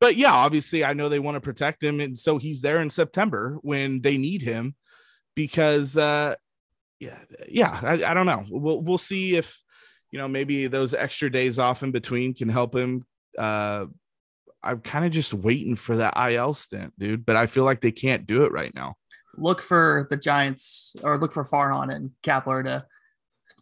[0.00, 2.88] but yeah, obviously, I know they want to protect him, and so he's there in
[2.88, 4.74] September when they need him
[5.40, 6.34] because uh
[6.98, 8.44] yeah yeah I, I don't know.
[8.48, 9.58] We'll we'll see if
[10.10, 13.04] you know maybe those extra days off in between can help him.
[13.38, 13.86] Uh
[14.62, 17.92] i'm kind of just waiting for that il stint dude but i feel like they
[17.92, 18.94] can't do it right now.
[19.38, 22.84] Look for the giants or look for farhan and Kapler to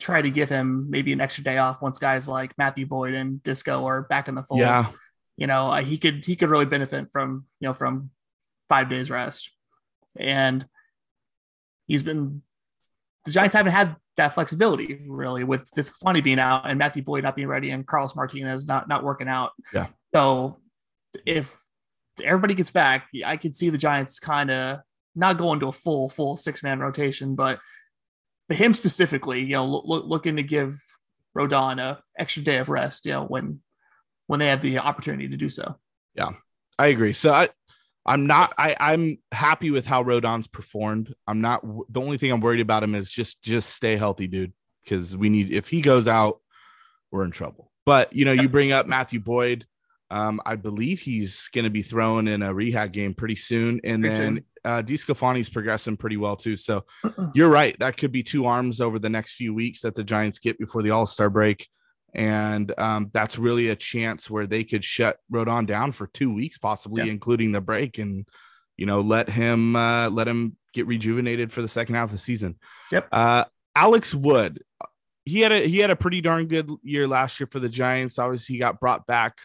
[0.00, 3.40] try to give him maybe an extra day off once guys like matthew boyd and
[3.44, 4.60] disco are back in the fold.
[4.60, 4.86] Yeah.
[5.36, 8.10] You know uh, he could he could really benefit from you know from
[8.68, 9.52] five days rest.
[10.18, 10.66] And
[11.88, 12.42] he's been
[13.24, 17.24] the Giants haven't had that flexibility really with this funny being out and Matthew Boyd
[17.24, 19.52] not being ready and Carlos Martinez not not working out.
[19.72, 19.88] Yeah.
[20.14, 20.60] So
[21.26, 21.56] if
[22.22, 24.80] everybody gets back, I could see the Giants kind of
[25.14, 27.58] not going to a full full six man rotation, but
[28.48, 30.80] for him specifically, you know, look, looking to give
[31.36, 33.60] Rodon a extra day of rest, you know, when
[34.26, 35.76] when they have the opportunity to do so.
[36.14, 36.30] Yeah,
[36.78, 37.12] I agree.
[37.12, 37.48] So I
[38.08, 38.54] I'm not.
[38.56, 41.14] I I'm happy with how Rodon's performed.
[41.26, 41.62] I'm not.
[41.92, 44.52] The only thing I'm worried about him is just just stay healthy, dude.
[44.82, 45.52] Because we need.
[45.52, 46.40] If he goes out,
[47.10, 47.70] we're in trouble.
[47.84, 49.66] But you know, you bring up Matthew Boyd.
[50.10, 54.02] Um, I believe he's going to be thrown in a rehab game pretty soon, and
[54.02, 56.56] pretty then uh, DeSclafani's progressing pretty well too.
[56.56, 56.84] So
[57.34, 57.78] you're right.
[57.78, 60.82] That could be two arms over the next few weeks that the Giants get before
[60.82, 61.68] the All Star break
[62.14, 66.58] and um, that's really a chance where they could shut Rodon down for two weeks,
[66.58, 67.12] possibly yeah.
[67.12, 68.26] including the break, and
[68.76, 72.18] you know let him uh, let him get rejuvenated for the second half of the
[72.18, 72.56] season.
[72.92, 73.08] Yep.
[73.12, 73.44] Uh,
[73.74, 74.62] Alex Wood,
[75.24, 78.18] he had a he had a pretty darn good year last year for the Giants.
[78.18, 79.36] Obviously, he got brought back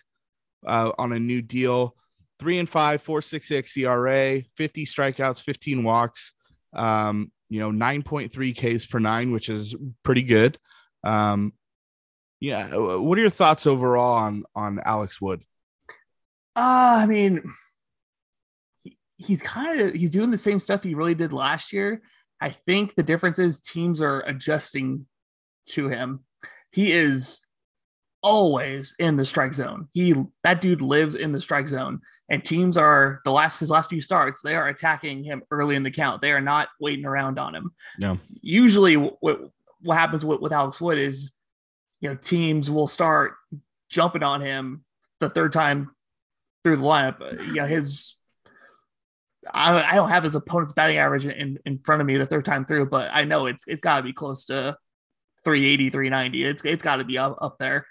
[0.66, 1.96] uh, on a new deal.
[2.40, 6.34] Three and five, four six six ERA, 50 strikeouts, 15 walks.
[6.74, 10.58] Um, you know, 9.3 Ks per nine, which is pretty good.
[11.04, 11.54] Um,
[12.44, 12.76] yeah.
[12.76, 15.44] What are your thoughts overall on on Alex Wood?
[16.58, 17.42] Uh, I mean,
[18.84, 22.02] he, he's kind of he's doing the same stuff he really did last year.
[22.42, 25.06] I think the difference is teams are adjusting
[25.68, 26.26] to him.
[26.74, 27.48] He is
[28.22, 29.88] always in the strike zone.
[29.94, 33.90] He that dude lives in the strike zone, and teams are the last his last
[33.90, 34.42] few starts.
[34.42, 36.22] They are attacking him early in the count.
[36.22, 37.72] They are not waiting around on him.
[37.98, 38.20] No.
[38.42, 39.50] Usually, what
[39.84, 41.32] what happens with, with Alex Wood is,
[42.04, 43.36] you know, teams will start
[43.90, 44.84] jumping on him
[45.22, 45.96] the third time
[46.62, 47.22] through the lineup.
[47.22, 48.18] Uh, you know, his
[49.52, 52.44] I, I don't have his opponent's batting average in, in front of me the third
[52.44, 54.76] time through, but I know it's it's got to be close to
[55.46, 56.44] 380, 390.
[56.44, 57.88] It's it's got to be up, up there.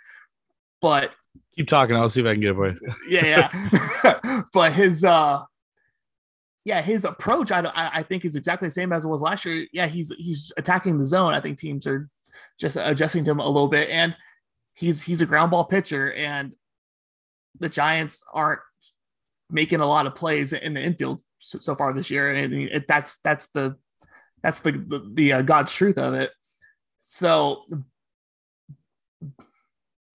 [0.82, 1.12] But
[1.56, 1.96] keep talking.
[1.96, 2.74] I'll see if I can get away.
[3.08, 3.48] yeah,
[4.04, 4.42] yeah.
[4.52, 5.42] but his uh
[6.66, 9.66] yeah, his approach I, I think is exactly the same as it was last year.
[9.72, 11.32] Yeah, he's he's attacking the zone.
[11.32, 12.10] I think teams are
[12.58, 14.14] just adjusting to him a little bit, and
[14.74, 16.52] he's he's a ground ball pitcher, and
[17.58, 18.60] the Giants aren't
[19.50, 22.88] making a lot of plays in the infield so, so far this year, and it,
[22.88, 23.76] that's that's the
[24.42, 26.30] that's the the, the uh, God's truth of it.
[27.00, 27.64] So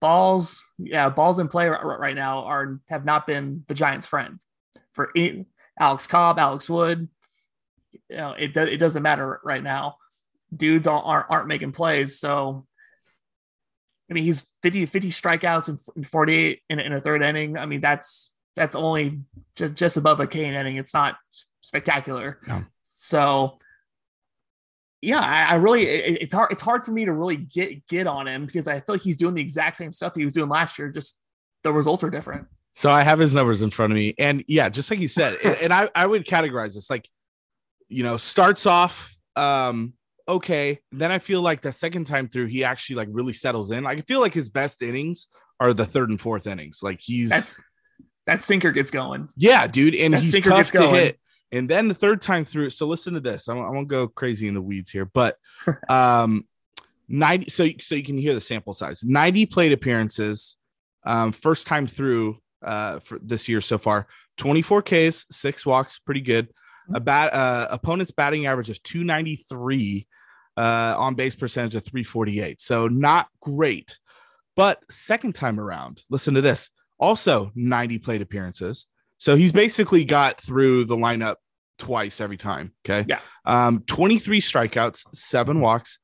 [0.00, 4.40] balls, yeah, balls in play right, right now are have not been the Giants' friend
[4.92, 5.12] for
[5.78, 7.08] Alex Cobb, Alex Wood.
[8.10, 9.96] You know, it it doesn't matter right now.
[10.54, 12.66] Dudes aren't aren't making plays, so
[14.10, 17.58] I mean, he's 50, 50 strikeouts and 48 in, in a third inning.
[17.58, 19.20] I mean, that's that's only
[19.54, 20.76] just, just above a Kane inning.
[20.76, 21.16] It's not
[21.60, 22.40] spectacular.
[22.46, 22.64] No.
[22.82, 23.58] So
[25.00, 28.06] yeah, I, I really it, it's hard it's hard for me to really get get
[28.06, 30.48] on him because I feel like he's doing the exact same stuff he was doing
[30.48, 31.20] last year, just
[31.62, 32.46] the results are different.
[32.72, 35.36] So I have his numbers in front of me, and yeah, just like you said,
[35.44, 37.08] and, and I I would categorize this like,
[37.88, 39.92] you know, starts off um
[40.28, 43.86] okay, then I feel like the second time through he actually like really settles in.
[43.86, 46.80] I feel like his best innings are the third and fourth innings.
[46.82, 47.60] Like he's that's
[48.26, 49.28] that sinker gets going.
[49.36, 51.18] Yeah, dude, and that he's tough to hit.
[51.50, 53.48] And then the third time through, so listen to this.
[53.48, 55.36] I won't, I won't go crazy in the weeds here, but
[55.88, 56.46] um,
[57.08, 57.48] 90.
[57.50, 60.56] So, so you can hear the sample size 90 plate appearances,
[61.06, 66.20] um, first time through uh, for this year so far 24 Ks, six walks, pretty
[66.20, 66.48] good.
[66.94, 70.06] A bat, uh, opponent's batting average is 293,
[70.58, 72.60] uh, on base percentage of 348.
[72.60, 73.96] So not great.
[74.56, 78.86] But second time around, listen to this also 90 plate appearances.
[79.18, 81.36] So he's basically got through the lineup
[81.78, 82.72] twice every time.
[82.84, 83.04] Okay.
[83.08, 83.20] Yeah.
[83.44, 86.00] Um, 23 strikeouts, seven walks,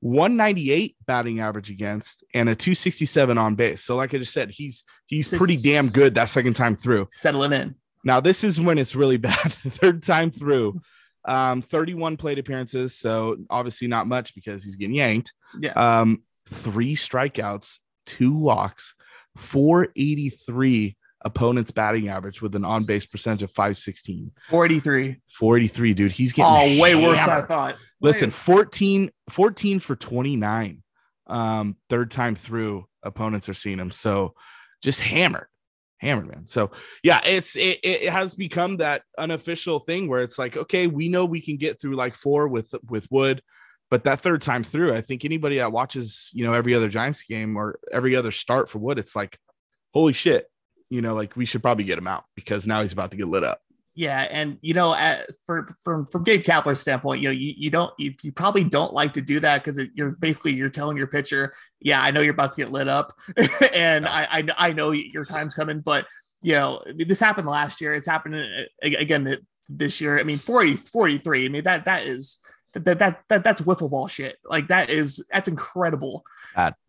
[0.00, 3.84] 198 batting average against, and a 267 on base.
[3.84, 7.08] So, like I just said, he's he's pretty damn good that second time through.
[7.10, 7.74] Settling in.
[8.04, 9.52] Now, this is when it's really bad.
[9.62, 10.80] the third time through.
[11.24, 15.32] Um, 31 plate appearances, so obviously not much because he's getting yanked.
[15.58, 15.72] Yeah.
[15.72, 18.94] Um, three strikeouts, two walks,
[19.36, 24.32] 483 opponent's batting average with an on base percentage of 516.
[24.50, 25.20] 43.
[25.28, 26.12] 43, dude.
[26.12, 27.76] He's getting oh, way worse than I thought.
[28.00, 30.82] Listen, 14, 14 for 29.
[31.28, 33.90] Um, third time through, opponents are seeing him.
[33.90, 34.34] So
[34.82, 35.46] just hammered,
[36.02, 36.46] hammered, man.
[36.46, 41.08] So yeah, it's it, it has become that unofficial thing where it's like, okay, we
[41.08, 43.40] know we can get through like four with with Wood.
[43.88, 47.22] But that third time through, I think anybody that watches, you know, every other Giants
[47.22, 49.38] game or every other start for Wood, it's like,
[49.92, 50.46] holy shit,
[50.88, 53.28] you know, like we should probably get him out because now he's about to get
[53.28, 53.60] lit up.
[53.94, 57.70] Yeah, and you know, at, for from from Gabe Kapler's standpoint, you know, you, you
[57.70, 61.08] don't you, you probably don't like to do that because you're basically you're telling your
[61.08, 63.12] pitcher, yeah, I know you're about to get lit up,
[63.74, 66.06] and I, I I know your time's coming, but
[66.40, 67.92] you know, this happened last year.
[67.92, 69.36] It's happening uh, again
[69.68, 70.18] this year.
[70.18, 71.44] I mean, 40, 43.
[71.44, 72.38] I mean that that is
[72.72, 74.36] that that that that's wiffle ball shit.
[74.44, 76.24] Like that is that's incredible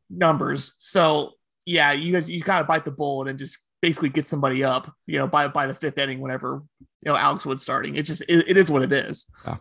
[0.09, 0.73] numbers.
[0.79, 1.31] So
[1.65, 4.91] yeah, you guys you gotta bite the bullet and just basically get somebody up.
[5.05, 6.63] You know, by by the fifth inning, whenever
[7.05, 7.95] you know Alex Wood's starting.
[7.95, 9.25] It just it, it is what it is.
[9.45, 9.57] Yeah.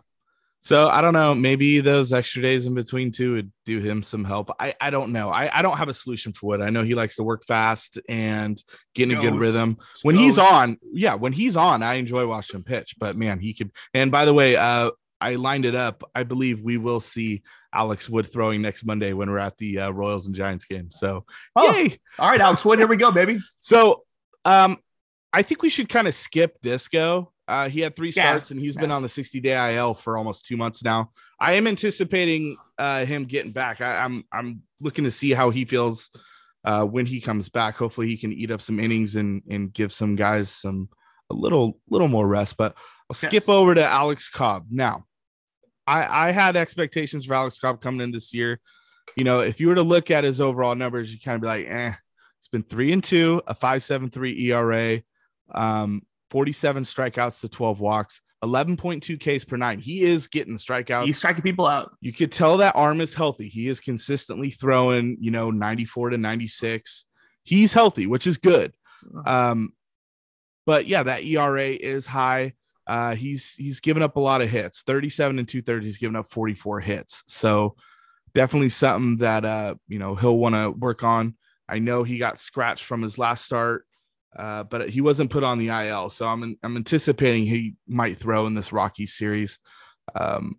[0.61, 1.35] So I don't know.
[1.35, 4.49] Maybe those extra days in between two would do him some help.
[4.57, 5.29] I, I don't know.
[5.29, 6.61] I, I don't have a solution for Wood.
[6.61, 8.57] I know he likes to work fast and
[8.95, 9.77] get in a good rhythm.
[10.03, 12.95] When he's on, yeah, when he's on, I enjoy watching him pitch.
[12.97, 13.71] But man, he could.
[13.93, 16.09] And by the way, uh, I lined it up.
[16.15, 19.89] I believe we will see Alex Wood throwing next Monday when we're at the uh,
[19.89, 20.91] Royals and Giants game.
[20.91, 21.25] So,
[21.57, 21.97] oh, yay.
[22.19, 23.39] all right, Alex Wood, here we go, baby.
[23.59, 24.03] So,
[24.45, 24.77] um,
[25.33, 27.32] I think we should kind of skip Disco.
[27.47, 28.55] Uh, he had three starts yeah.
[28.55, 28.81] and he's yeah.
[28.81, 31.11] been on the 60 day IL for almost two months now.
[31.39, 33.81] I am anticipating uh, him getting back.
[33.81, 36.09] I, I'm I'm looking to see how he feels
[36.63, 37.75] uh, when he comes back.
[37.75, 40.89] Hopefully, he can eat up some innings and and give some guys some
[41.29, 42.55] a little little more rest.
[42.57, 42.77] But
[43.09, 43.49] I'll skip Yes.
[43.49, 45.05] over to Alex Cobb now.
[45.85, 48.61] I I had expectations for Alex Cobb coming in this year.
[49.17, 51.47] You know, if you were to look at his overall numbers, you kind of be
[51.47, 51.93] like, eh.
[52.39, 55.01] It's been three and two, a five seven three ERA,
[55.55, 56.01] um,
[56.33, 59.77] 47 strikeouts to 12 walks, 11.2 Ks per nine.
[59.77, 61.91] He is getting strikeouts He's striking people out.
[62.01, 63.47] you could tell that arm is healthy.
[63.49, 67.05] He is consistently throwing, you know, 94 to 96.
[67.43, 68.73] He's healthy, which is good.
[69.27, 69.73] Um,
[70.65, 72.53] but yeah, that ERA is high.
[72.87, 75.85] Uh, he's he's given up a lot of hits, 37 and two thirds.
[75.85, 77.23] He's given up 44 hits.
[77.27, 77.75] So
[78.33, 81.35] definitely something that uh, you know, he'll want to work on.
[81.69, 83.85] I know he got scratched from his last start,
[84.35, 86.09] uh, but he wasn't put on the IL.
[86.09, 89.59] So I'm I'm anticipating he might throw in this Rocky series.
[90.15, 90.57] Um,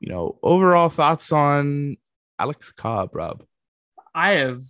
[0.00, 1.96] you know, overall thoughts on
[2.38, 3.44] Alex Cobb, Rob?
[4.14, 4.62] I have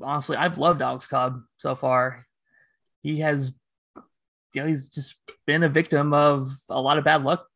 [0.00, 2.26] honestly, I've loved Alex Cobb so far.
[3.02, 3.54] He has,
[4.54, 7.46] you know, he's just been a victim of a lot of bad luck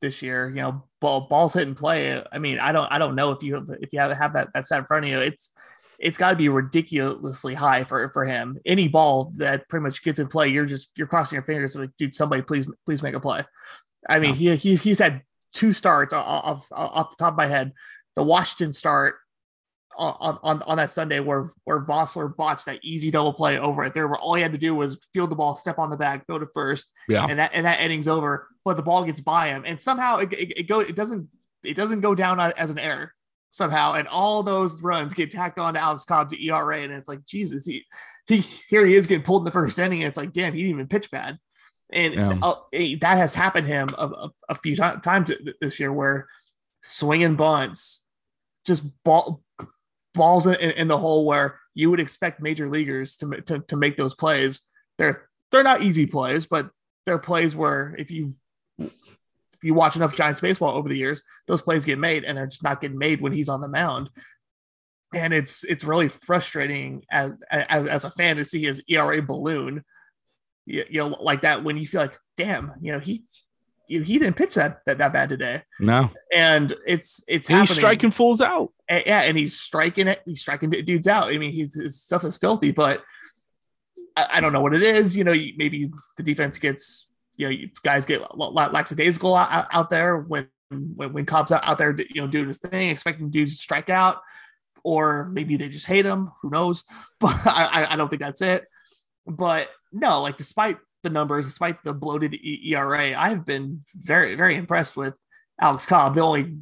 [0.00, 0.48] this year.
[0.48, 2.22] You know, ball, balls hit and play.
[2.32, 4.66] I mean, I don't, I don't know if you if you have, have that that
[4.66, 5.20] stat in front of you.
[5.20, 5.50] It's
[5.98, 8.58] it's got to be ridiculously high for for him.
[8.64, 11.90] Any ball that pretty much gets in play, you're just you're crossing your fingers like,
[11.98, 13.44] dude, somebody please please make a play.
[14.08, 17.46] I mean, he, he he's had two starts off, off off the top of my
[17.46, 17.72] head.
[18.14, 19.16] The Washington start
[19.98, 23.94] on, on, on that Sunday where where Vosler botched that easy double play over it
[23.94, 26.22] there, where all he had to do was field the ball, step on the bag,
[26.28, 27.26] go to first, Yeah.
[27.28, 28.48] and that and that inning's over.
[28.64, 31.28] But the ball gets by him, and somehow it, it, it go it doesn't
[31.64, 33.12] it doesn't go down as an error
[33.56, 37.24] somehow, and all those runs get tacked on to Alex Cobb's ERA, and it's like
[37.24, 37.84] Jesus, he
[38.26, 38.38] he
[38.68, 40.74] here he is getting pulled in the first inning, and it's like damn, he didn't
[40.74, 41.38] even pitch bad,
[41.90, 42.38] and Yeah.
[42.42, 42.54] uh,
[43.00, 46.28] that has happened to him a, a, a few ti- times this year where
[46.82, 48.06] swinging bunts
[48.66, 49.42] just ball
[50.14, 53.96] balls in, in the hole where you would expect major leaguers to, to to make
[53.96, 54.62] those plays.
[54.98, 56.70] They're they're not easy plays, but
[57.06, 58.32] they're plays where if you
[59.56, 62.46] if you watch enough Giants baseball over the years, those plays get made, and they're
[62.46, 64.10] just not getting made when he's on the mound.
[65.14, 69.84] And it's it's really frustrating as as, as a fan to see his ERA balloon,
[70.66, 73.24] you, you know, like that when you feel like, damn, you know, he
[73.88, 76.10] he he didn't pitch that that, that bad today, No.
[76.34, 78.72] and it's it's And he's striking fools out.
[78.88, 80.22] And- yeah, and he's striking it.
[80.26, 81.24] He's striking dudes out.
[81.32, 83.02] I mean, he's, his stuff is filthy, but
[84.16, 85.16] I, I don't know what it is.
[85.16, 87.05] You know, maybe the defense gets,
[87.36, 91.26] you know, you guys get la- la- lackadaisical out, out- out there when, when when
[91.26, 94.20] Cobb's out, out there, you know, doing his thing, expecting dudes to strike out,
[94.84, 96.30] or maybe they just hate him.
[96.42, 96.84] Who knows?
[97.20, 98.66] But I, I- don't think that's it.
[99.26, 104.56] But no, like despite the numbers, despite the bloated ERA, I have been very very
[104.56, 105.18] impressed with
[105.60, 106.14] Alex Cobb.
[106.14, 106.56] The only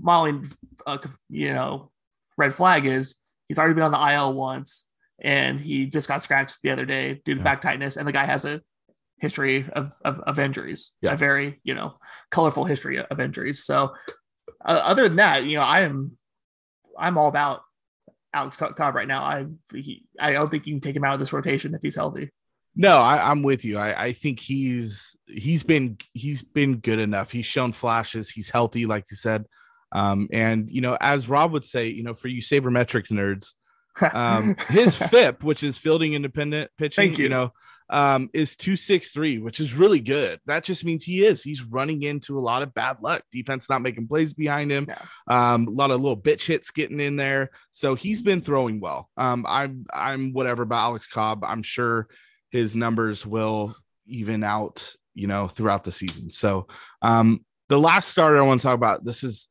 [0.00, 0.48] my only
[0.86, 0.98] uh,
[1.30, 1.90] you know
[2.36, 3.16] red flag is
[3.48, 7.20] he's already been on the IL once, and he just got scratched the other day
[7.24, 7.44] due to Yeah.
[7.44, 8.60] back tightness, and the guy has a
[9.18, 11.12] history of of, of injuries, Yeah.
[11.14, 11.94] a very you know
[12.30, 13.64] colorful history of injuries.
[13.64, 13.94] So
[14.64, 16.16] uh, other than that, you know, I am
[16.98, 17.62] I'm all about
[18.32, 19.22] Alex Cobb right now.
[19.22, 21.96] I he, I don't think you can take him out of this rotation if he's
[21.96, 22.30] healthy.
[22.76, 23.78] No, I, I'm with you.
[23.78, 27.30] I, I think he's he's been he's been good enough.
[27.30, 28.30] He's shown flashes.
[28.30, 29.44] He's healthy, like you said.
[29.92, 33.52] Um, and you know, as Rob would say, you know, for you sabermetrics nerds,
[34.14, 37.28] um, his FIP, which is fielding independent pitching, Thank you.
[37.28, 37.52] know,
[37.90, 40.40] um, is 263, which is really good.
[40.46, 41.42] That just means he is.
[41.42, 43.22] He's running into a lot of bad luck.
[43.30, 44.86] Defense not making plays behind him.
[44.88, 45.54] Yeah.
[45.54, 47.50] Um, a lot of little bitch hits getting in there.
[47.70, 49.10] So he's been throwing well.
[49.16, 51.44] Um, I'm I'm whatever about Alex Cobb.
[51.44, 52.08] I'm sure
[52.50, 53.74] his numbers will
[54.06, 56.30] even out, you know, throughout the season.
[56.30, 56.66] So
[57.02, 59.48] um the last starter I want to talk about, this is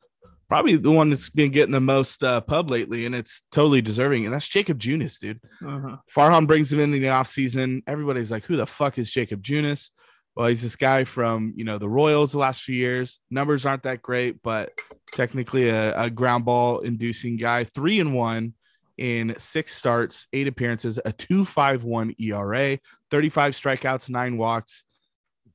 [0.54, 4.26] probably the one that's been getting the most uh, pub lately, and it's totally deserving,
[4.26, 5.42] and that's Jakob Junis, dude.
[5.60, 6.00] Mhm.
[6.16, 7.82] Farhan brings him in in the offseason.
[7.88, 9.90] Everybody's like, who the fuck is Jakob Junis?
[10.36, 13.20] Well, he's this guy from, you know, the Royals the last few years.
[13.32, 14.74] Numbers aren't that great, but
[15.12, 17.64] technically a, a ground ball inducing guy.
[17.64, 18.54] Three and one
[19.00, 22.78] in six starts, eight appearances, a 2.51 ERA,
[23.10, 24.84] 35 strikeouts, nine walks.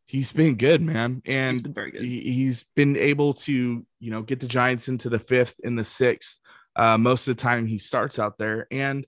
[0.09, 1.20] He's been good, man.
[1.22, 2.02] He's And been very good.
[2.02, 5.84] he, he's been able to, you know, get the Giants into the fifth and the
[5.84, 6.40] sixth.
[6.74, 8.66] Uh, most of the time he starts out there.
[8.70, 9.06] And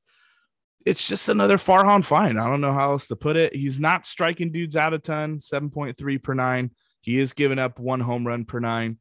[0.84, 2.38] it's just another Farhan find.
[2.38, 3.56] I don't know how else to put it.
[3.56, 6.70] He's not striking dudes out a ton, 7.3 per nine.
[7.00, 8.98] He is giving up one home run per nine,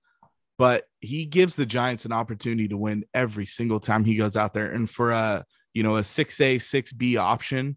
[0.58, 4.54] but he gives the Giants an opportunity to win every single time he goes out
[4.54, 4.72] there.
[4.72, 5.44] And for a,
[5.74, 7.76] you know, a 6A, 6B option,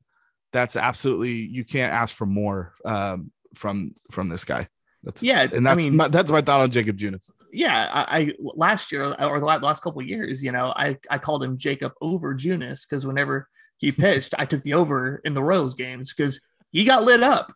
[0.53, 4.69] that's absolutely you can't ask for more um, from from this guy.
[5.05, 7.31] That's Yeah, and that's I that's mean- my, that's my thought on Jakob Junis.
[7.51, 11.43] yeah, I, I last year or the last couple years, you know, I I called
[11.43, 13.49] him Jacob over Junis because whenever
[13.79, 16.41] he pitched, I took the over in the Royals games because
[16.71, 17.53] he got lit up.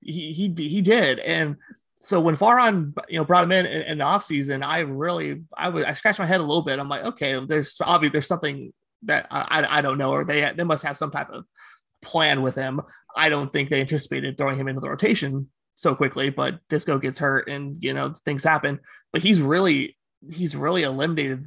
[0.00, 1.56] He he he did, and
[2.00, 5.84] so when Farhan, you know, brought him in in, the offseason, I really I was
[5.84, 6.78] I scratched my head a little bit.
[6.78, 8.72] I'm like, okay, there's obviously there's something
[9.02, 11.44] that I, I, I don't know, or they they must have some type of
[12.02, 12.80] plan with him.
[13.18, 17.18] I don't think they anticipated throwing him into the rotation so quickly, but Disco gets
[17.18, 18.80] hurt and you know things happen.
[19.12, 19.98] But he's really
[20.32, 21.46] he's really eliminated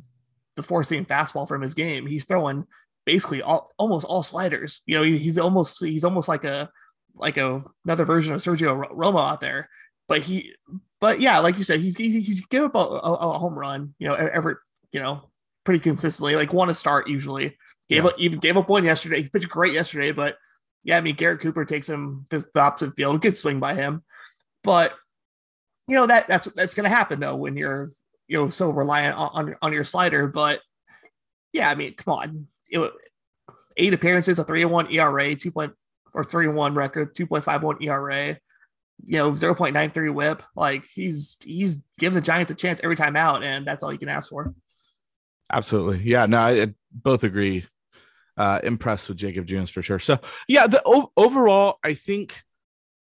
[0.55, 2.05] the four seam fastball from his game.
[2.05, 2.65] He's throwing
[3.05, 4.81] basically all, almost all sliders.
[4.85, 6.69] You know, he, he's almost he's almost like a
[7.15, 9.69] like a another version of Sergio Romo out there.
[10.07, 10.53] But he,
[10.99, 13.93] but yeah, like you said, he's he's, he's given up a, a, a, home run.
[13.97, 14.55] You know, every
[14.91, 15.29] you know
[15.63, 16.35] pretty consistently.
[16.35, 17.57] Like one to start usually.
[17.89, 18.09] Gave yeah.
[18.09, 19.21] up even gave up one yesterday.
[19.21, 20.37] He pitched great yesterday, but
[20.83, 23.21] yeah, I mean Garrett Cooper takes him to the opposite field.
[23.21, 24.03] Good swing by him.
[24.63, 24.93] But
[25.87, 27.91] you know that that's that's going to happen though when you're
[28.27, 30.27] you know so reliant on, on, your slider.
[30.27, 30.61] But
[31.53, 32.91] yeah, I mean, come on, it,
[33.77, 35.73] eight appearances, a three and one ERA, two point
[36.13, 38.39] or three and one record, two point five one ERA,
[39.05, 40.41] you know, zero point nine three WHIP.
[40.55, 43.99] Like he's he's giving the Giants a chance every time out, and that's all you
[43.99, 44.53] can ask for.
[45.51, 46.25] Absolutely, yeah.
[46.25, 47.65] No, I, I both agree.
[48.37, 49.99] Uh, impressed with Jakob Junis for sure.
[49.99, 50.17] So
[50.47, 52.41] yeah, the o- overall, I think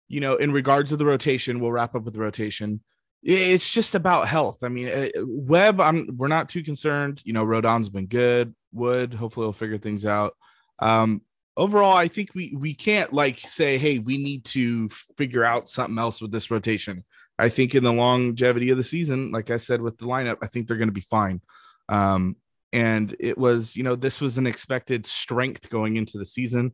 [0.10, 2.82] you know, in regards to the rotation, we'll wrap up with the rotation.
[3.22, 4.64] It's just about health.
[4.64, 7.22] I mean, uh, Webb, I'm we're not too concerned.
[7.24, 8.56] You know, Rodon's been good.
[8.74, 10.36] Wood, hopefully, will figure things out.
[10.80, 11.22] Um,
[11.56, 15.98] overall, I think we we can't like say, hey, we need to figure out something
[15.98, 17.04] else with this rotation.
[17.38, 20.48] I think in the longevity of the season, like I said with the lineup, I
[20.48, 21.42] think they're going to be fine.
[21.88, 22.36] Um,
[22.72, 26.74] and it was, you know, this was an expected strength going into the season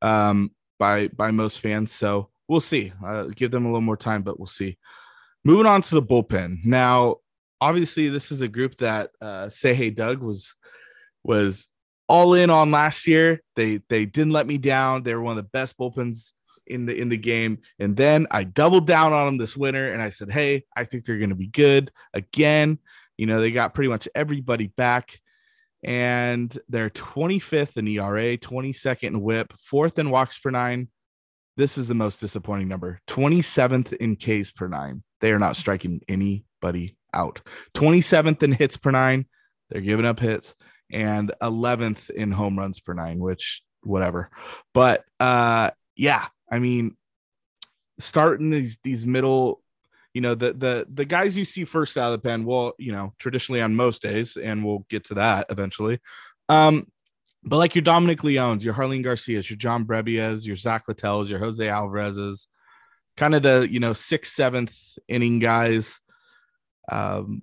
[0.00, 1.92] um, by by most fans.
[1.92, 2.92] So we'll see.
[3.04, 4.78] Uh, give them a little more time, but we'll see.
[5.44, 6.64] Moving on to the bullpen.
[6.64, 7.16] Now,
[7.60, 10.54] obviously, this is a group that uh, Say Hey Doug was
[11.24, 11.68] was
[12.08, 13.40] all in on last year.
[13.56, 15.02] They they didn't let me down.
[15.02, 16.32] They were one of the best bullpens
[16.66, 17.58] in the in the game.
[17.78, 21.04] And then I doubled down on them this winter, and I said, "Hey, I think
[21.04, 22.78] they're going to be good again."
[23.16, 25.20] You know, they got pretty much everybody back,
[25.82, 30.88] and they're 25th in ERA, 22nd in WHIP, fourth in walks per nine,
[31.56, 35.02] this is the most disappointing number 27th in Ks per nine.
[35.20, 37.42] They are not striking anybody out.
[37.74, 39.26] 27th in hits per nine.
[39.70, 40.54] They're giving up hits
[40.90, 44.30] and 11th in home runs per nine, which whatever.
[44.72, 46.96] But uh yeah, I mean
[47.98, 49.61] starting these these middle
[50.14, 52.92] you know the the the guys you see first out of the pen well you
[52.92, 55.98] know traditionally on most days and we'll get to that eventually
[56.48, 56.86] um
[57.44, 61.40] but like your Dominic Leones, your Jarlin Garcias, your John Brebbia, your Zach Littells, your
[61.40, 62.46] Jose Alvarez's,
[63.16, 64.76] kind of the you know sixth, seventh
[65.08, 66.00] inning guys.
[66.90, 67.42] Um,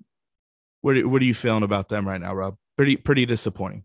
[0.82, 2.56] what what are you feeling about them right now, Rob?
[2.78, 3.84] Pretty pretty disappointing.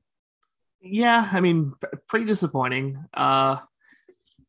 [0.80, 1.72] Yeah, I mean,
[2.08, 2.96] pretty disappointing.
[3.12, 3.58] Uh,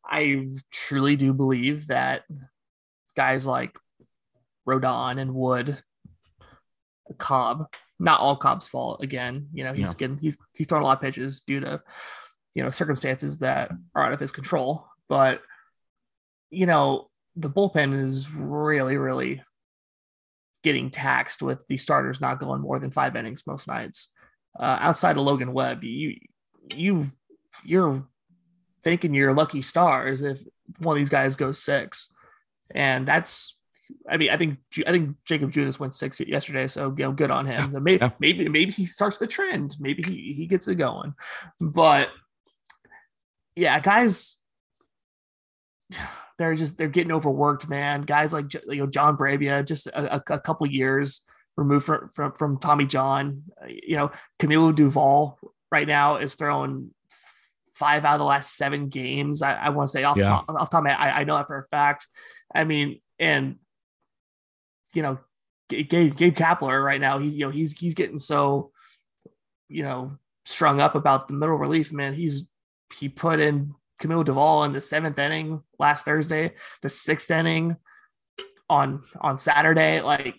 [0.05, 2.23] I truly do believe that
[3.15, 3.75] guys like
[4.67, 5.81] Rodon and Wood,
[7.17, 7.67] Cobb
[7.99, 9.03] not all Cobb's fault.
[9.03, 9.93] Again, you know, he's yeah.
[9.97, 11.81] getting he's he's throwing a lot of pitches due to
[12.53, 14.87] you know circumstances that are out of his control.
[15.07, 15.41] But
[16.49, 19.41] you know, the bullpen is really, really
[20.63, 24.11] getting taxed with the starters not going more than five innings most nights.
[24.59, 26.17] Uh, outside of Logan Webb, you
[26.73, 27.05] you
[27.63, 28.05] you're
[28.83, 30.41] thinking you're lucky stars if
[30.79, 32.09] one of these guys goes six,
[32.71, 33.54] and that's
[34.09, 37.31] I mean, I think I think Jakob Junis went six yesterday, so you know, good
[37.31, 37.71] on him.
[37.73, 37.79] Yeah.
[37.79, 38.11] Maybe, yeah.
[38.19, 39.75] maybe maybe he starts the trend.
[39.79, 41.13] Maybe he he gets it going.
[41.59, 42.09] But
[43.55, 44.35] yeah, guys,
[46.37, 48.01] they're just they're getting overworked, man.
[48.01, 51.21] Guys like you know John Brebbia, just a, a couple years
[51.57, 53.43] removed from, from from Tommy John.
[53.61, 55.37] Uh, you know, Camilo Doval
[55.71, 56.91] right now is throwing
[57.73, 59.41] five out of the last seven games.
[59.41, 60.27] I, I want to say off yeah.
[60.27, 62.07] top, off top I, I know that for a fact.
[62.53, 63.57] I mean, and
[64.95, 65.19] you know,
[65.69, 68.71] Gabe, Gabe Kapler right now, he, you know, he's, he's getting so,
[69.67, 72.13] you know, strung up about the middle relief, man.
[72.13, 72.43] He's,
[72.97, 77.75] he put in Camilo Doval in the seventh inning last Thursday, the sixth inning
[78.69, 80.01] on, on Saturday.
[80.01, 80.35] Like,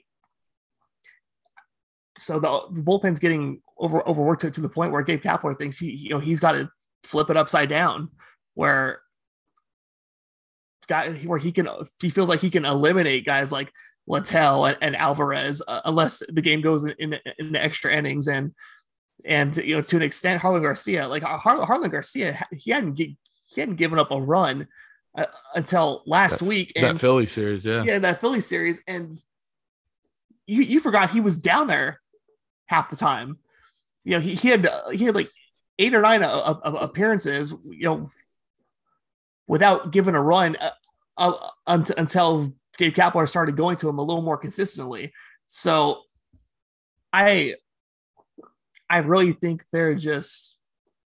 [2.19, 5.77] so the, the bullpen's getting over overworked to, to the point where Gabe Kapler thinks
[5.77, 6.71] he, you know, he's got to
[7.05, 8.11] flip it upside down
[8.55, 9.01] where
[10.87, 11.69] guy where he can
[12.01, 13.73] he feels like he can eliminate guys like
[14.07, 18.29] Littell and, and Alvarez, uh, unless the game goes in, in, in, the extra innings
[18.29, 18.55] and
[19.25, 22.97] and you know to an extent Jarlin Garcia, like uh, Har- Jarlin Garcia, he hadn't
[22.97, 23.17] he
[23.57, 24.69] hadn't given up a run
[25.17, 26.73] uh, until last that, week.
[26.77, 29.21] And, that Philly series, yeah, yeah, that Philly series, and
[30.47, 32.01] you you forgot he was down there
[32.67, 33.39] half the time.
[34.05, 35.31] You know, he, he had he had like
[35.79, 37.53] eight or nine uh, appearances.
[37.65, 38.11] You know,
[39.49, 40.71] without giving a run uh,
[41.17, 45.13] uh, until Gabe Kapler started going to him a little more consistently.
[45.47, 46.03] So,
[47.13, 47.57] I
[48.89, 50.57] I really think they're just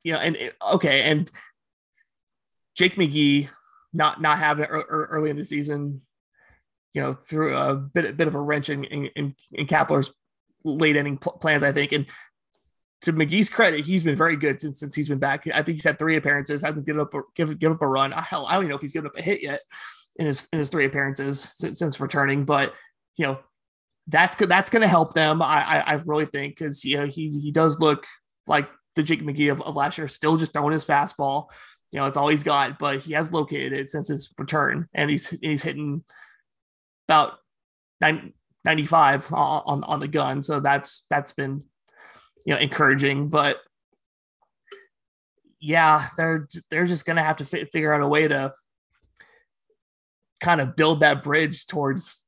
[0.05, 1.31] you know, and okay, and
[2.75, 3.49] Jake McGee
[3.93, 6.03] not not having it early in the season,
[6.95, 10.13] you know, through a bit a bit of a wrench in in, in Kapler's
[10.65, 11.93] late inning plans, I think.
[11.93, 12.07] And
[13.03, 15.47] to McGee's credit, he's been very good since since he's been back.
[15.49, 16.63] I think he's had three appearances.
[16.63, 18.13] Hasn't given up a, give give up a run.
[18.13, 19.61] Hell, I don't even know if he's given up a hit yet
[20.19, 22.45] in his in his three appearances since, since returning.
[22.45, 22.75] But
[23.17, 23.39] you know,
[24.07, 25.41] that's that's going to help them.
[25.43, 28.05] I I, I really think because you know he he does look
[28.47, 31.47] like the Jake McGee of, of last year, still just throwing his fastball.
[31.93, 35.11] You know, it's all he's got, but he has located it since his return, and
[35.11, 36.05] he's he's hitting
[37.09, 37.39] about
[38.01, 40.43] 95 on on the gun.
[40.43, 41.63] So that's that's been
[42.45, 43.29] you know encouraging.
[43.29, 43.59] But
[45.61, 48.53] yeah, they're they're just gonna have to f- figure out a way to
[50.41, 52.25] kind of build that bridge towards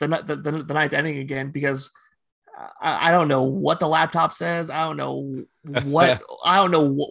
[0.00, 1.90] the the, the, the ninth inning again because
[2.80, 4.70] I, I, don't know what the laptop says.
[4.70, 5.44] I don't know
[5.84, 7.10] what I don't know what,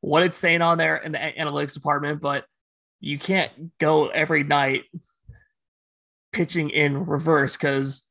[0.00, 2.44] what it's saying on there in the analytics department, but
[3.00, 4.84] you can't go every night
[6.32, 8.04] pitching in reverse because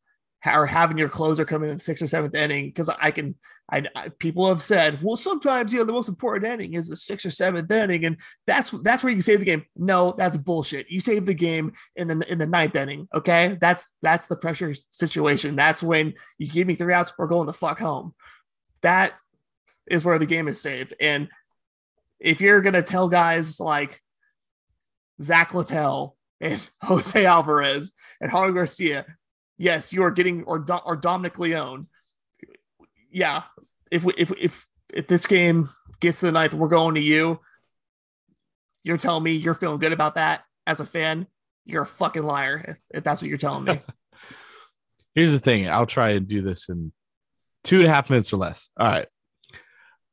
[0.46, 3.36] or having your closer come in the sixth or seventh inning because I can
[3.70, 6.96] I, I, people have said well sometimes you know the most important inning is the
[6.96, 9.66] sixth or seventh inning and that's that's where you can save the game.
[9.76, 10.90] No that's bullshit.
[10.90, 13.58] You save the game in the in the ninth inning okay?
[13.60, 15.56] That's that's the pressure situation.
[15.56, 18.14] That's when you give me three outs we're going the fuck home.
[18.82, 19.14] That
[19.86, 21.28] is where the game is saved and
[22.20, 24.02] if you're gonna tell guys like
[25.22, 29.06] Zach Littell and Jose Alvarez and Jarlin Garcia,
[29.58, 31.88] yes, you are getting or or Dominic Leone.
[33.12, 33.44] Yeah,
[33.92, 35.70] if we, if if if this game
[36.00, 37.40] gets to the ninth, we're going to you.
[38.84, 41.28] You're telling me you're feeling good about that as a fan.
[41.66, 43.82] You're a fucking liar if, if that's what you're telling me.
[45.16, 45.68] Here's the thing.
[45.68, 46.92] I'll try and do this in
[47.64, 48.70] two and a half minutes or less.
[48.80, 49.08] All right.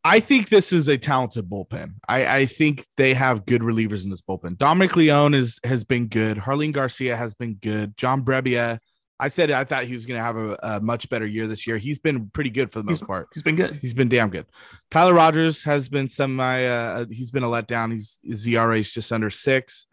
[0.03, 1.95] I think this is a talented bullpen.
[2.07, 4.59] I, I, think they have good relievers in this bullpen.
[4.59, 6.37] Dominic Leone is has been good.
[6.39, 7.97] Jarlin Garcia has been good.
[7.97, 8.81] John Brebbia,
[9.19, 11.67] I said I thought he was going to have a, a, much better year this
[11.67, 11.79] year.
[11.79, 13.29] He's been pretty good for the most he's, part.
[13.33, 13.79] He's been good.
[13.81, 14.47] He's been damn good.
[14.91, 16.65] Tyler Rogers has been semi.
[16.65, 17.93] Uh, he's been a letdown.
[17.93, 19.87] He's his ERA is just under six.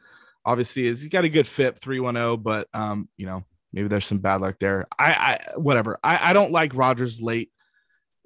[0.44, 3.44] Obviously, is he got a good FIP three one zero, but um, you know
[3.74, 4.88] maybe there's some bad luck there.
[4.98, 6.00] I, I whatever.
[6.04, 7.52] I, I don't like Rogers late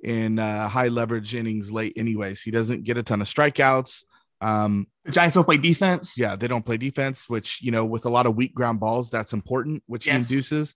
[0.01, 2.41] in uh, high leverage innings late, anyways.
[2.41, 4.05] He doesn't get a ton of strikeouts.
[4.45, 6.19] Um, the Giants don't play defense.
[6.19, 9.09] Yeah, they don't play defense, which you know, with a lot of weak ground balls,
[9.09, 10.29] that's important, which yes.
[10.29, 10.75] he induces.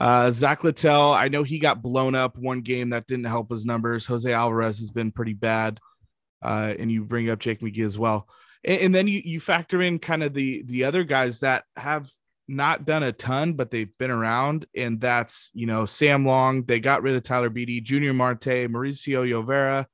[0.00, 3.66] Uh, Zach Littell, I know he got blown up one game that didn't help his
[3.66, 4.06] numbers.
[4.06, 5.80] Jose Alvarez has been pretty bad,
[6.42, 8.26] uh, and you bring up Jake McGee as well,
[8.64, 12.10] and, and then you you factor in kind of the the other guys that have
[12.48, 16.64] not done a ton, but they've been around, and that's you know Sam Long.
[16.64, 19.84] They got rid of Tyler Beede, Junior Marte, Mauricio Llovera.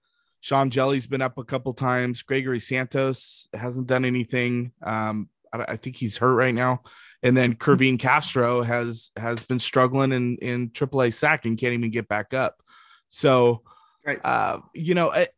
[0.40, 2.22] Sean Hjelle's been up a couple times.
[2.22, 4.72] Gregory Santos hasn't done anything.
[4.82, 6.82] Um, I, I, think he's hurt right now.
[7.22, 11.90] And then Kervin Castro has has been struggling in in AAA Sac and can't even
[11.90, 12.62] get back up.
[13.10, 13.62] So,
[14.06, 14.18] right.
[14.24, 15.28] uh, you know, I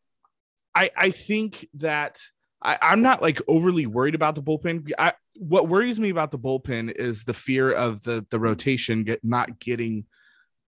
[0.75, 2.21] I, I think that
[2.63, 4.91] I, I'm not like overly worried about the bullpen.
[4.99, 9.25] I, what worries me about the bullpen is the fear of the the rotation get
[9.25, 10.05] not getting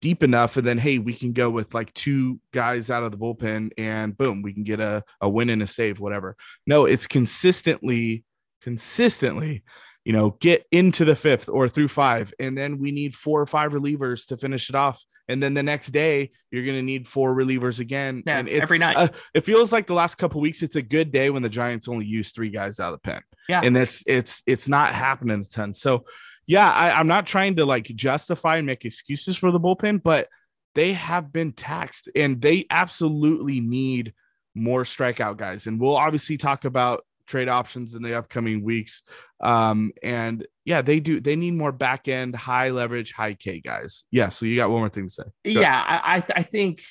[0.05, 3.17] deep enough and then hey we can go with like two guys out of the
[3.17, 6.37] bullpen and boom we can get a, a win and a save whatever.
[6.67, 8.23] No it's consistently
[8.61, 9.65] consistently
[10.05, 13.47] you know get into the fifth or through five and then we need four or
[13.47, 15.03] five relievers to finish it off.
[15.27, 18.23] And then the next day you're going to need four relievers again.
[18.27, 18.99] Yeah, and every night.
[18.99, 21.89] uh, it feels like the last couple weeks it's a good day when the giants
[21.89, 23.23] only use three guys out of the pen.
[23.49, 23.63] Yeah.
[23.65, 25.73] And that's it's it's not happening a ton.
[25.73, 26.05] So
[26.47, 30.29] yeah I, i'm not trying to like justify and make excuses for the bullpen but
[30.75, 34.13] they have been taxed and they absolutely need
[34.55, 39.03] more strikeout guys and we'll obviously talk about trade options in the upcoming weeks.
[39.41, 41.21] Um, and yeah, they do.
[41.21, 44.05] They need more back end, high leverage, high K guys.
[44.11, 44.29] Yeah.
[44.29, 45.23] So you got one more thing to say.
[45.23, 46.83] Go yeah, I I think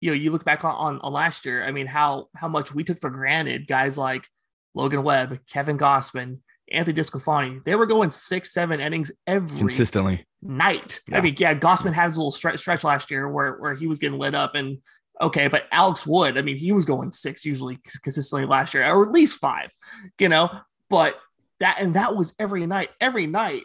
[0.00, 1.62] you know you look back on, on last year.
[1.62, 4.28] I mean, how how much we took for granted guys like
[4.74, 6.40] Logan Webb, Kevin Gausman,
[6.72, 7.64] Anthony DeSclafani.
[7.64, 11.00] They were going six, seven innings every consistently night.
[11.08, 11.18] Yeah.
[11.18, 13.98] I mean, yeah, Gausman had his little stretch stretch last year where where he was
[13.98, 14.78] getting lit up and
[15.20, 19.04] okay, but Alex Wood, I mean, he was going six usually consistently last year, or
[19.04, 19.70] at least five,
[20.18, 20.50] you know.
[20.88, 21.18] But
[21.60, 22.90] that and that was every night.
[23.00, 23.64] Every night,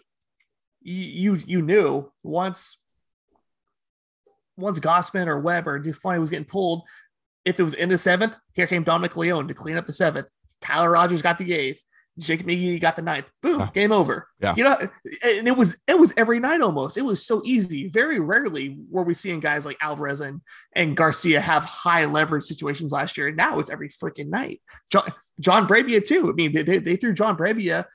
[0.82, 2.80] you you, you knew once
[4.56, 6.84] once Gausman or Webb or DeSclafani was getting pulled,
[7.46, 10.28] if it was in the seventh, here came Dominic Leone to clean up the seventh.
[10.62, 11.84] Tyler Rogers got the eighth.
[12.18, 13.26] Jake McGee got the ninth.
[13.42, 14.28] Boom, game over.
[14.40, 14.56] Yeah.
[14.56, 14.78] You know,
[15.26, 16.98] and it was it was every night almost.
[16.98, 17.90] It was so easy.
[17.90, 20.42] Very rarely were we seeing guys like Alvarez and,
[20.76, 23.28] and Garcia have high leverage situations last year.
[23.28, 24.62] And now it's every freaking night.
[24.92, 26.30] John John Brebbia too.
[26.30, 27.86] I mean, they, they, they threw John Brebbia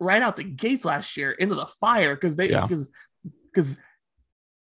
[0.00, 2.66] right out the gates last year into the fire because they Yeah.
[2.66, 2.88] because
[3.52, 3.76] because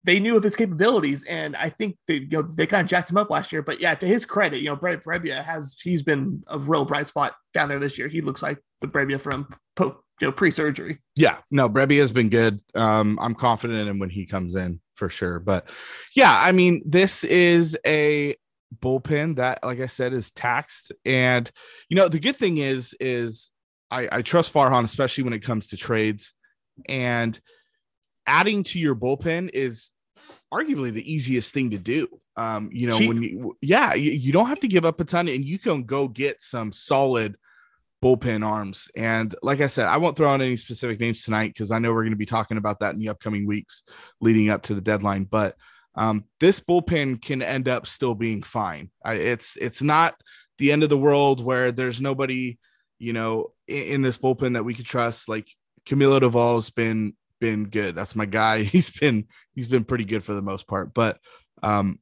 [0.04, 3.12] they knew of his capabilities, and I think they you know they kind of jacked
[3.12, 3.62] him up last year.
[3.62, 7.08] But yeah, to his credit, you know, Brett Brebbia has he's been a real bright
[7.08, 8.08] spot down there this year.
[8.08, 11.00] He looks like the Brebbia from po, you know, pre-surgery.
[11.16, 12.62] Yeah, no, Brebby has been good.
[12.74, 15.40] Um, I'm confident in him when he comes in for sure.
[15.40, 15.70] But
[16.16, 18.36] yeah, I mean, this is a
[18.80, 20.92] bullpen that, like I said, is taxed.
[21.06, 21.50] And
[21.90, 23.52] you know, the good thing is, is
[23.92, 26.34] I, I trust Farhan, especially when it comes to trades.
[26.90, 27.40] And
[28.26, 29.92] adding to your bullpen is
[30.54, 32.08] arguably the easiest thing to do.
[32.38, 33.10] Um, you know, Cheap.
[33.10, 35.84] when you yeah, you, you don't have to give up a ton and you can
[35.84, 37.38] go get some solid
[38.04, 38.90] bullpen arms.
[38.96, 41.92] And like I said, I won't throw out any specific names tonight because I know
[41.92, 43.84] we're going to be talking about that in the upcoming weeks
[44.20, 45.26] leading up to the deadline.
[45.26, 45.56] But
[45.96, 48.90] um, this bullpen can end up still being fine.
[49.04, 50.16] I, it's it's not
[50.58, 52.58] the end of the world where there's nobody,
[52.98, 55.28] you know, in, in this bullpen that we could trust.
[55.28, 55.48] Like
[55.86, 57.96] Camilo Doval's been been good.
[57.96, 58.64] That's my guy.
[58.64, 60.94] He's been he's been pretty good for the most part.
[60.94, 61.20] But
[61.62, 62.00] um,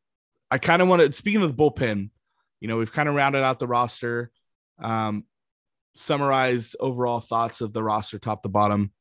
[0.52, 2.12] I kind of want to speaking of the bullpen,
[2.60, 4.30] you know, we've kind of rounded out the roster.
[4.80, 5.26] Um,
[5.96, 8.92] summarize overall thoughts of the roster top to bottom.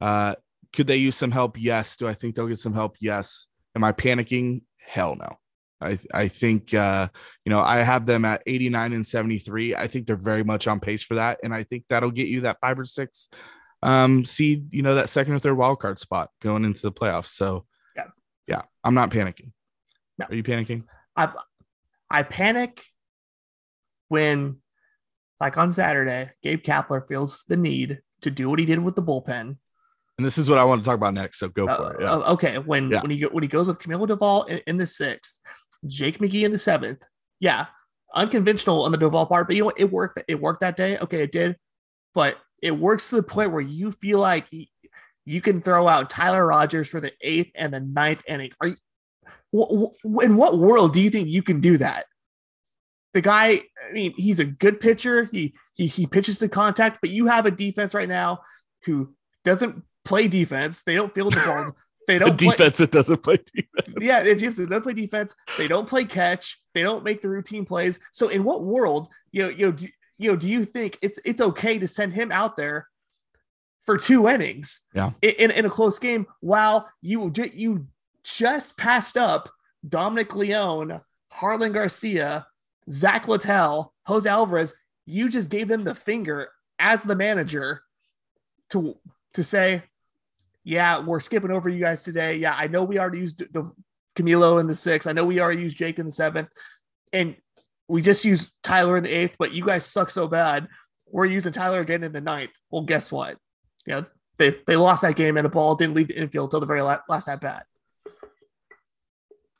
[0.00, 0.34] Uh,
[0.72, 1.56] could they use some help?
[1.58, 1.96] Yes.
[1.96, 2.96] Do I think they'll get some help?
[3.00, 3.46] Yes.
[3.76, 4.62] Am I panicking?
[4.78, 5.38] Hell no.
[5.80, 7.08] I, I think uh,
[7.44, 9.74] you know I have them at 89 and 73.
[9.74, 12.42] I think they're very much on pace for that, and I think that'll get you
[12.42, 13.28] that five or six
[13.82, 14.68] um, seed.
[14.72, 17.28] You know that second or third wild card spot going into the playoffs.
[17.28, 17.66] So
[17.96, 18.04] Yeah.
[18.46, 19.52] yeah, I'm not panicking.
[20.18, 20.26] No.
[20.28, 20.84] Are you panicking?
[21.16, 21.32] I
[22.10, 22.82] I panic
[24.08, 24.58] when,
[25.40, 29.02] like on Saturday, Gabe Kapler feels the need to do what he did with the
[29.02, 29.56] bullpen.
[30.18, 31.38] And this is what I want to talk about next.
[31.38, 32.02] So go Uh, for it.
[32.02, 32.12] Yeah.
[32.12, 33.00] uh, okay, when Yeah.
[33.02, 35.40] when he when he goes with Camilo Doval in, in the sixth,
[35.86, 37.02] Jake McGee in the seventh.
[37.40, 37.66] Yeah,
[38.14, 39.80] unconventional on the Doval part, but you know what?
[39.80, 40.22] It worked.
[40.28, 40.98] It worked that day.
[40.98, 41.56] Okay, it did,
[42.14, 44.46] but it works to the point where you feel like
[45.24, 48.52] you can throw out Tyler Rogers for the eighth and the ninth inning.
[48.60, 48.76] Are you?
[50.22, 52.06] In what world do you think you can do that?
[53.12, 55.28] The guy, I mean, he's a good pitcher.
[55.30, 58.40] He he he pitches to contact, but you have a defense right now
[58.84, 60.82] who doesn't play defense.
[60.82, 61.72] They don't field the ball.
[62.08, 63.96] They don't play, defense that doesn't play defense.
[64.00, 67.22] yeah, if you have to don't play defense, they don't play catch, they don't make
[67.22, 68.00] the routine plays.
[68.10, 69.86] So in what world, you know, you know, do,
[70.22, 72.88] you know, do you think it's it's okay to send him out there
[73.82, 74.82] for two innings?
[74.94, 75.10] Yeah.
[75.20, 77.86] in, in, a close game while you you
[78.22, 79.48] just passed up
[79.88, 81.00] Dominic Leone,
[81.32, 82.46] Jarlin Garcia,
[82.90, 84.74] Zach Littell, Jose Alvarez.
[85.06, 87.82] You just gave them the finger as the manager
[88.70, 88.96] to
[89.34, 89.82] to say,
[90.64, 92.36] yeah, we're skipping over you guys today.
[92.36, 93.70] Yeah, I know we already used the
[94.14, 95.08] Camilo in the sixth.
[95.08, 96.48] I know we already used Jake in the seventh,
[97.12, 97.36] and
[97.88, 99.36] we just used Tyler in the eighth.
[99.38, 100.68] But you guys suck so bad.
[101.10, 102.52] We're using Tyler again in the ninth.
[102.70, 103.36] Well, guess what?
[103.86, 104.02] Yeah,
[104.38, 106.82] they they lost that game and a ball didn't leave the infield till the very
[106.82, 107.66] la- last at bat.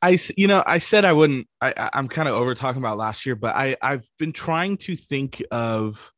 [0.03, 1.47] I you know, I said I wouldn't.
[1.61, 4.97] I- I'm kind of over talking about last year, but I, I've been trying to
[4.97, 6.13] think of,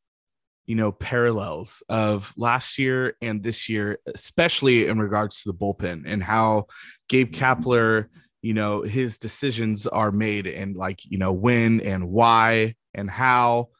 [0.64, 6.04] you know, parallels of last year and this year, especially in regards to the bullpen
[6.06, 6.66] and how
[7.10, 8.06] Gabe Kapler,
[8.44, 13.70] you know, his decisions are made and like, you know, when and why and how.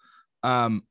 [0.42, 0.84] Um,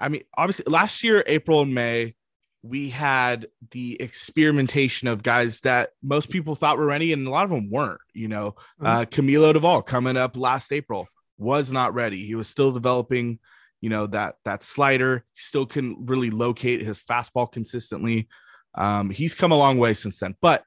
[0.00, 2.14] I mean, obviously, last year, April and May,
[2.62, 7.44] we had the experimentation of guys that most people thought were ready, and a lot
[7.44, 8.00] of them weren't.
[8.14, 11.06] You know, uh, Camilo Doval coming up last April
[11.36, 12.24] was not ready.
[12.24, 13.40] He was still developing,
[13.82, 15.22] you know, that that slider.
[15.34, 18.26] He still couldn't really locate his fastball consistently.
[18.74, 20.34] Um, he's come a long way since then.
[20.40, 20.64] But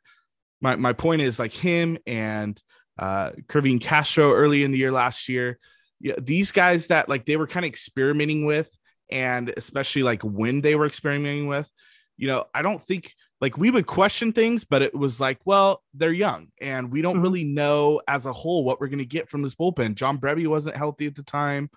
[0.61, 2.61] my my point is like him and
[2.97, 5.59] uh Kervin Castro early in the year last year.
[5.99, 8.69] Yeah, these guys that like they were kind of experimenting with,
[9.09, 11.69] and especially like when they were experimenting with,
[12.17, 15.83] you know, I don't think like we would question things, but it was like, well,
[15.93, 17.23] they're young and we don't Mhm.
[17.23, 19.95] really know as a whole what we're going to get from this bullpen.
[19.95, 21.69] John Brebbia wasn't healthy at the time.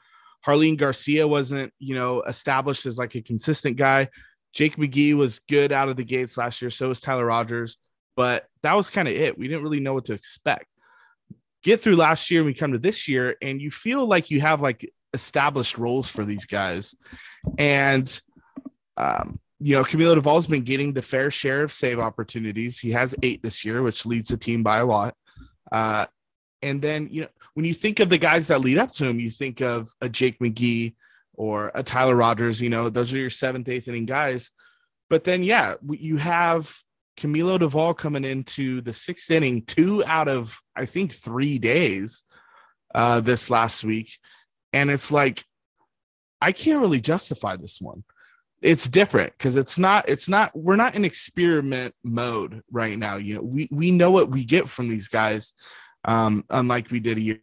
[0.46, 4.08] Jarlin Garcia wasn't, you know, established as like a consistent guy.
[4.52, 6.70] Jake McGee was good out of the gates last year.
[6.70, 7.76] So was Tyler Rogers,
[8.18, 9.38] but that was kind of it.
[9.38, 10.66] We didn't really know what to expect.
[11.62, 14.40] Get through last year and we come to this year, and you feel like you
[14.40, 16.96] have like established roles for these guys.
[17.58, 18.20] And
[18.96, 22.80] um, you know, Camilo Doval's been getting the fair share of save opportunities.
[22.80, 25.14] He has eight this year, which leads the team by a lot.
[25.70, 26.06] Uh,
[26.60, 29.20] and then you know when you think of the guys that lead up to him,
[29.20, 30.96] you think of a Jake McGee
[31.34, 32.60] or a Tyler Rogers.
[32.60, 34.50] You know, those are your seventh, eighth inning guys.
[35.08, 36.76] But then, yeah, you have
[37.18, 42.22] Camilo Doval coming into the sixth inning, two out of I think three days
[42.94, 44.18] uh, this last week,
[44.72, 45.44] and it's like
[46.40, 48.04] I can't really justify this one.
[48.60, 50.08] It's different because it's not.
[50.08, 50.50] It's not.
[50.56, 53.16] We're not in experiment mode right now.
[53.16, 55.52] You know, we we know what we get from these guys,
[56.04, 57.40] um, unlike we did a year.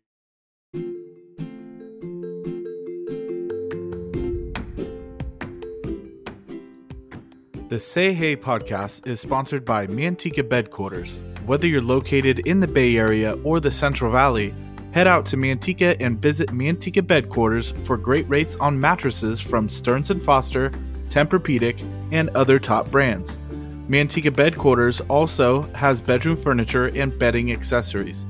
[7.68, 11.20] The Say Hey podcast is sponsored by Manteca Bed Quarters.
[11.48, 14.54] Whether you're located in the Bay Area or the Central Valley,
[14.92, 19.68] head out to Manteca and visit Manteca Bed Quarters for great rates on mattresses from
[19.68, 20.70] Stearns & Foster,
[21.10, 23.36] Tempur-Pedic, and other top brands.
[23.90, 28.28] Manteca Bed Quarters also has bedroom furniture and bedding accessories.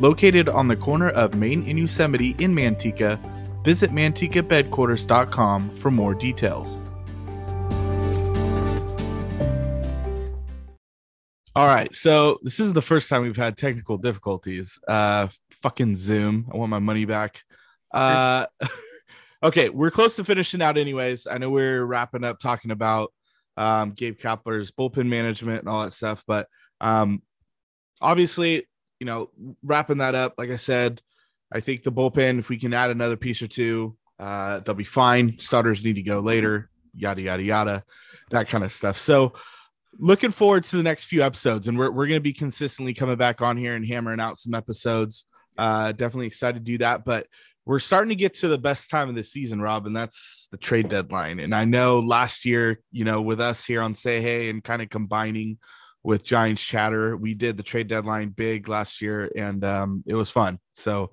[0.00, 3.18] Located on the corner of Main and Yosemite in Manteca,
[3.64, 6.80] visit mantecabedquarters.com for more details.
[11.58, 14.78] All right, so this is the first time we've had technical difficulties.
[14.86, 15.26] Uh,
[15.60, 16.48] fucking Zoom.
[16.54, 17.42] I want my money back.
[17.90, 18.46] Uh,
[19.42, 21.26] okay, we're close to finishing out, anyways.
[21.26, 23.12] I know we're wrapping up talking about
[23.56, 26.46] um, Gabe Kapler's bullpen management and all that stuff, but
[26.80, 27.22] um,
[28.00, 28.68] obviously,
[29.00, 29.30] you know,
[29.64, 30.34] wrapping that up.
[30.38, 31.02] Like I said,
[31.52, 34.84] I think the bullpen, if we can add another piece or two, uh, they'll be
[34.84, 35.40] fine.
[35.40, 36.70] Starters need to go later.
[36.94, 37.84] Yada yada yada,
[38.30, 39.00] that kind of stuff.
[39.00, 39.32] So
[39.98, 43.16] looking forward to the next few episodes, and we're we're going to be consistently coming
[43.16, 45.26] back on here and hammering out some episodes.
[45.56, 47.26] Uh, definitely excited to do that, but
[47.66, 50.56] we're starting to get to the best time of the season, Rob, and that's the
[50.56, 51.38] trade deadline.
[51.38, 54.80] And I know last year, you know, with us here on Say Hey and kind
[54.80, 55.58] of combining
[56.02, 60.30] with Giants chatter, we did the trade deadline big last year, and um, it was
[60.30, 60.58] fun.
[60.72, 61.10] So,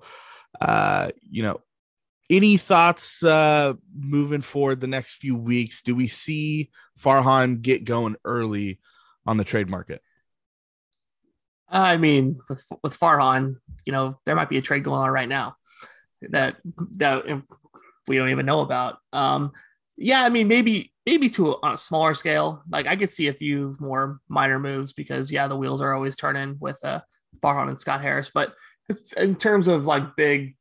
[0.58, 1.60] uh, you know,
[2.28, 5.82] any thoughts uh, moving forward the next few weeks?
[5.82, 6.70] Do we see
[7.00, 8.80] Farhan get going early
[9.26, 10.02] on the trade market?
[11.68, 15.28] I mean, with, with Farhan, you know, there might be a trade going on right
[15.28, 15.56] now
[16.22, 16.56] that
[16.92, 17.24] that
[18.06, 18.98] we don't even know about.
[19.12, 19.52] Um,
[19.96, 22.62] yeah, I mean, maybe maybe to a, on a smaller scale.
[22.70, 26.16] Like I could see a few more minor moves because yeah, the wheels are always
[26.16, 27.00] turning with uh,
[27.40, 28.30] Farhan and Scott Harris.
[28.32, 28.54] But
[29.16, 30.56] in terms of like big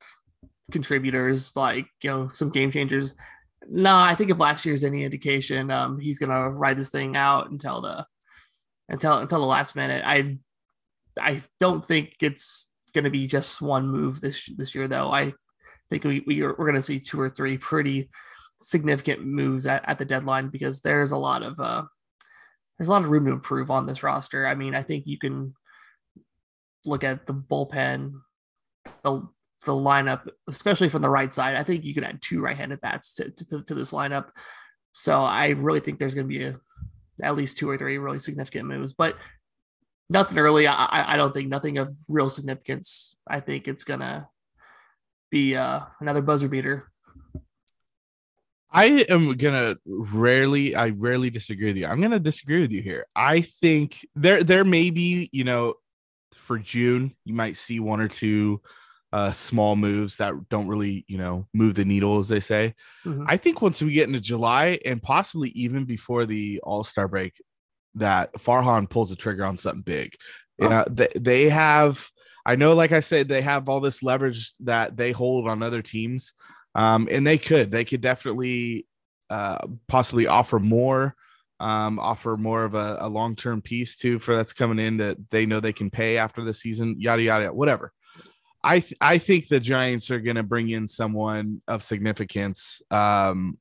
[0.71, 3.15] contributors, like you know, some game changers,
[3.69, 7.49] no, I think if last year's any indication, um, he's gonna ride this thing out
[7.49, 8.05] until the
[8.89, 10.03] until until the last minute.
[10.05, 10.37] I
[11.19, 15.11] I don't think it's gonna be just one move this this year, though.
[15.11, 15.33] I
[15.89, 18.09] think we, we are, we're gonna see two or three pretty
[18.59, 21.83] significant moves at, at the deadline because there's a lot of uh
[22.77, 24.45] there's a lot of room to improve on this roster.
[24.45, 25.53] I mean, I think you can
[26.85, 28.13] look at the bullpen,
[29.03, 29.27] the
[29.65, 31.55] the lineup, especially from the right side.
[31.55, 34.29] I think you can add two right-handed bats to, to, to this lineup.
[34.93, 36.59] So I really think there's going to be a,
[37.21, 39.17] at least two or three really significant moves, but
[40.09, 40.67] nothing early.
[40.67, 43.17] I, I don't think nothing of real significance.
[43.27, 44.27] I think it's going to
[45.31, 46.91] be uh, another buzzer beater.
[48.71, 51.87] I am gonna rarely, I rarely disagree with you.
[51.87, 53.05] I'm gonna disagree with you here.
[53.15, 55.75] I think there, there may be, you know,
[56.33, 58.61] for June, you might see one or two
[59.15, 62.75] uh, small moves that don't really, you know, move the needle, as they say.
[63.05, 63.23] Mm-hmm.
[63.29, 67.41] I think once we get into July and possibly even before the All Star break,
[67.93, 70.15] that Farhan pulls the trigger on something big.
[70.61, 70.69] Oh.
[70.69, 72.05] Yeah, they, they have.
[72.45, 75.81] I know, like I said, they have all this leverage that they hold on other
[75.81, 76.33] teams,
[76.75, 78.85] um, and they could, they could definitely,
[79.29, 81.15] uh, possibly offer more,
[81.61, 85.17] um, offer more of a, a long term piece too for that's coming in that
[85.29, 87.93] they know they can pay after the season, yada yada, whatever.
[88.65, 93.59] I th- I think the Giants are going to bring in someone of significance um,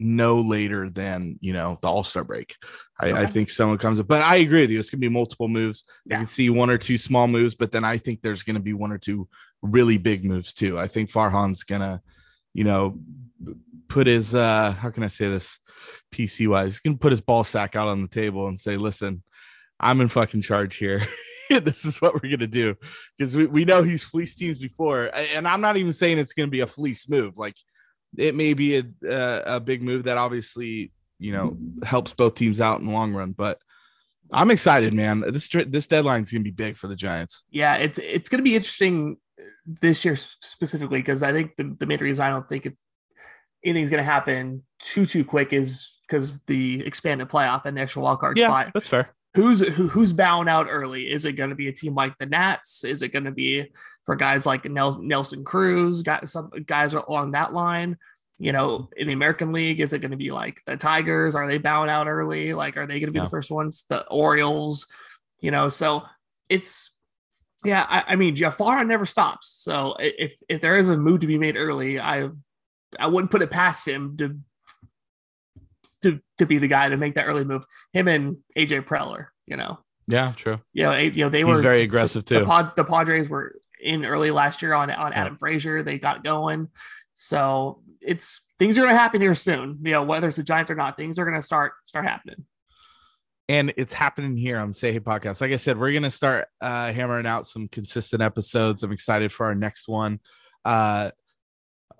[0.00, 2.56] no later than you know the All Star break.
[2.98, 3.20] I, okay.
[3.20, 4.80] I, think someone comes up, but I agree with you.
[4.80, 5.84] It's going to be multiple moves.
[6.06, 6.16] Yeah.
[6.16, 8.62] I can see one or two small moves, but then I think there's going to
[8.62, 9.28] be one or two
[9.60, 10.78] really big moves too.
[10.78, 12.00] I think Farhan's going to,
[12.54, 12.98] you know,
[13.88, 15.60] put his uh how can I say this
[16.10, 16.72] PC wise?
[16.72, 19.22] He's going to put his ball sack out on the table and say, "Listen,
[19.82, 21.02] I'm in fucking charge here."
[21.60, 22.76] this is what we're gonna do
[23.16, 26.48] because we, we know he's fleeced teams before, and I'm not even saying it's gonna
[26.48, 27.38] be a fleece move.
[27.38, 27.56] Like
[28.16, 32.60] it may be a a, a big move that obviously you know helps both teams
[32.60, 33.58] out in the long run, but.
[34.34, 35.22] I'm excited, man.
[35.30, 37.42] This this deadline is gonna be big for the Giants.
[37.50, 39.18] Yeah, it's it's gonna be interesting
[39.66, 42.76] this year specifically because I think the, the main reason I don't think it's
[43.62, 48.20] anything's gonna happen too too quick is because the expanded playoff and the extra wild
[48.20, 48.70] card yeah, spot.
[48.72, 51.10] That's fair who's who, who's bowing out early?
[51.10, 52.84] Is it going to be a team like the Nats?
[52.84, 53.66] Is it going to be
[54.04, 56.02] for guys like Nelson Cruz?
[56.02, 57.96] Got some guys along that line.
[58.38, 61.34] You know, in the American League, is it going to be like the Tigers?
[61.34, 62.54] Are they bowing out early?
[62.54, 63.24] Like, are they going to be yeah.
[63.24, 63.84] the first ones?
[63.88, 64.88] The Orioles,
[65.40, 65.68] you know.
[65.68, 66.02] So
[66.48, 66.90] it's
[67.64, 67.86] yeah.
[67.88, 69.48] I, I mean, Jafar never stops.
[69.48, 72.30] So if if there is a move to be made early, I
[72.98, 74.36] I wouldn't put it past him to
[76.02, 77.64] to to be the guy to make that early move.
[77.92, 79.78] Him and AJ Preller, you know.
[80.08, 80.60] Yeah, true.
[80.72, 82.40] You know, you know they He's were very aggressive too.
[82.40, 85.38] The, Pod, the Padres were in early last year on on Adam yeah.
[85.38, 85.82] Frazier.
[85.82, 86.68] They got going,
[87.14, 89.78] so it's things are going to happen here soon.
[89.82, 92.44] You know, whether it's the Giants or not, things are going to start start happening.
[93.48, 95.40] And it's happening here on Say Hey Podcast.
[95.40, 98.82] Like I said, we're going to start uh, hammering out some consistent episodes.
[98.82, 100.20] I'm excited for our next one.
[100.64, 101.10] Uh,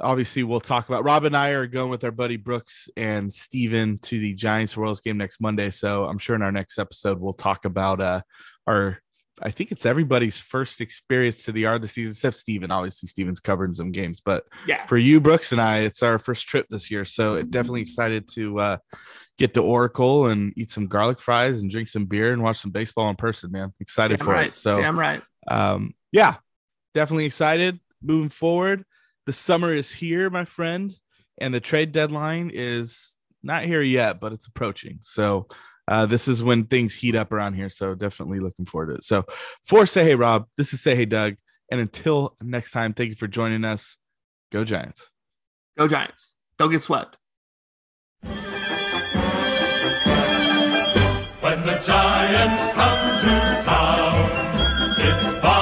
[0.03, 3.99] obviously we'll talk about Rob and I are going with our buddy Brooks and Steven
[3.99, 5.71] to the Giants Royals game next Monday.
[5.71, 8.23] So I'm sure in our next episode we'll talk about uh
[8.67, 8.99] our
[9.41, 12.71] I think it's everybody's first experience to the yard this season, except Steven.
[12.71, 16.47] Obviously, Steven's covering some games, but yeah, for you, Brooks and I, it's our first
[16.47, 17.05] trip this year.
[17.05, 18.77] So definitely excited to uh,
[19.39, 22.71] get to Oracle and eat some garlic fries and drink some beer and watch some
[22.71, 23.73] baseball in person, man.
[23.81, 24.49] Excited Damn for right.
[24.49, 24.55] it.
[24.55, 25.23] So Damn right.
[25.49, 26.35] Um, yeah,
[26.95, 28.85] definitely excited moving forward
[29.27, 30.93] the summer is here, my friend,
[31.39, 34.99] and the trade deadline is not here yet, but it's approaching.
[35.01, 35.49] So
[35.89, 37.71] uh, this is when things heat up around here.
[37.71, 39.05] So definitely looking forward to it.
[39.05, 39.25] So
[39.65, 41.35] for Say Hey Rob, this is Say Hey Doug.
[41.71, 43.99] And until next time, thank you for joining us.
[44.51, 45.11] Go Giants.
[45.79, 46.37] Go Giants.
[46.59, 47.17] Don't get swept.
[51.41, 55.62] When the Giants come to town, it's bye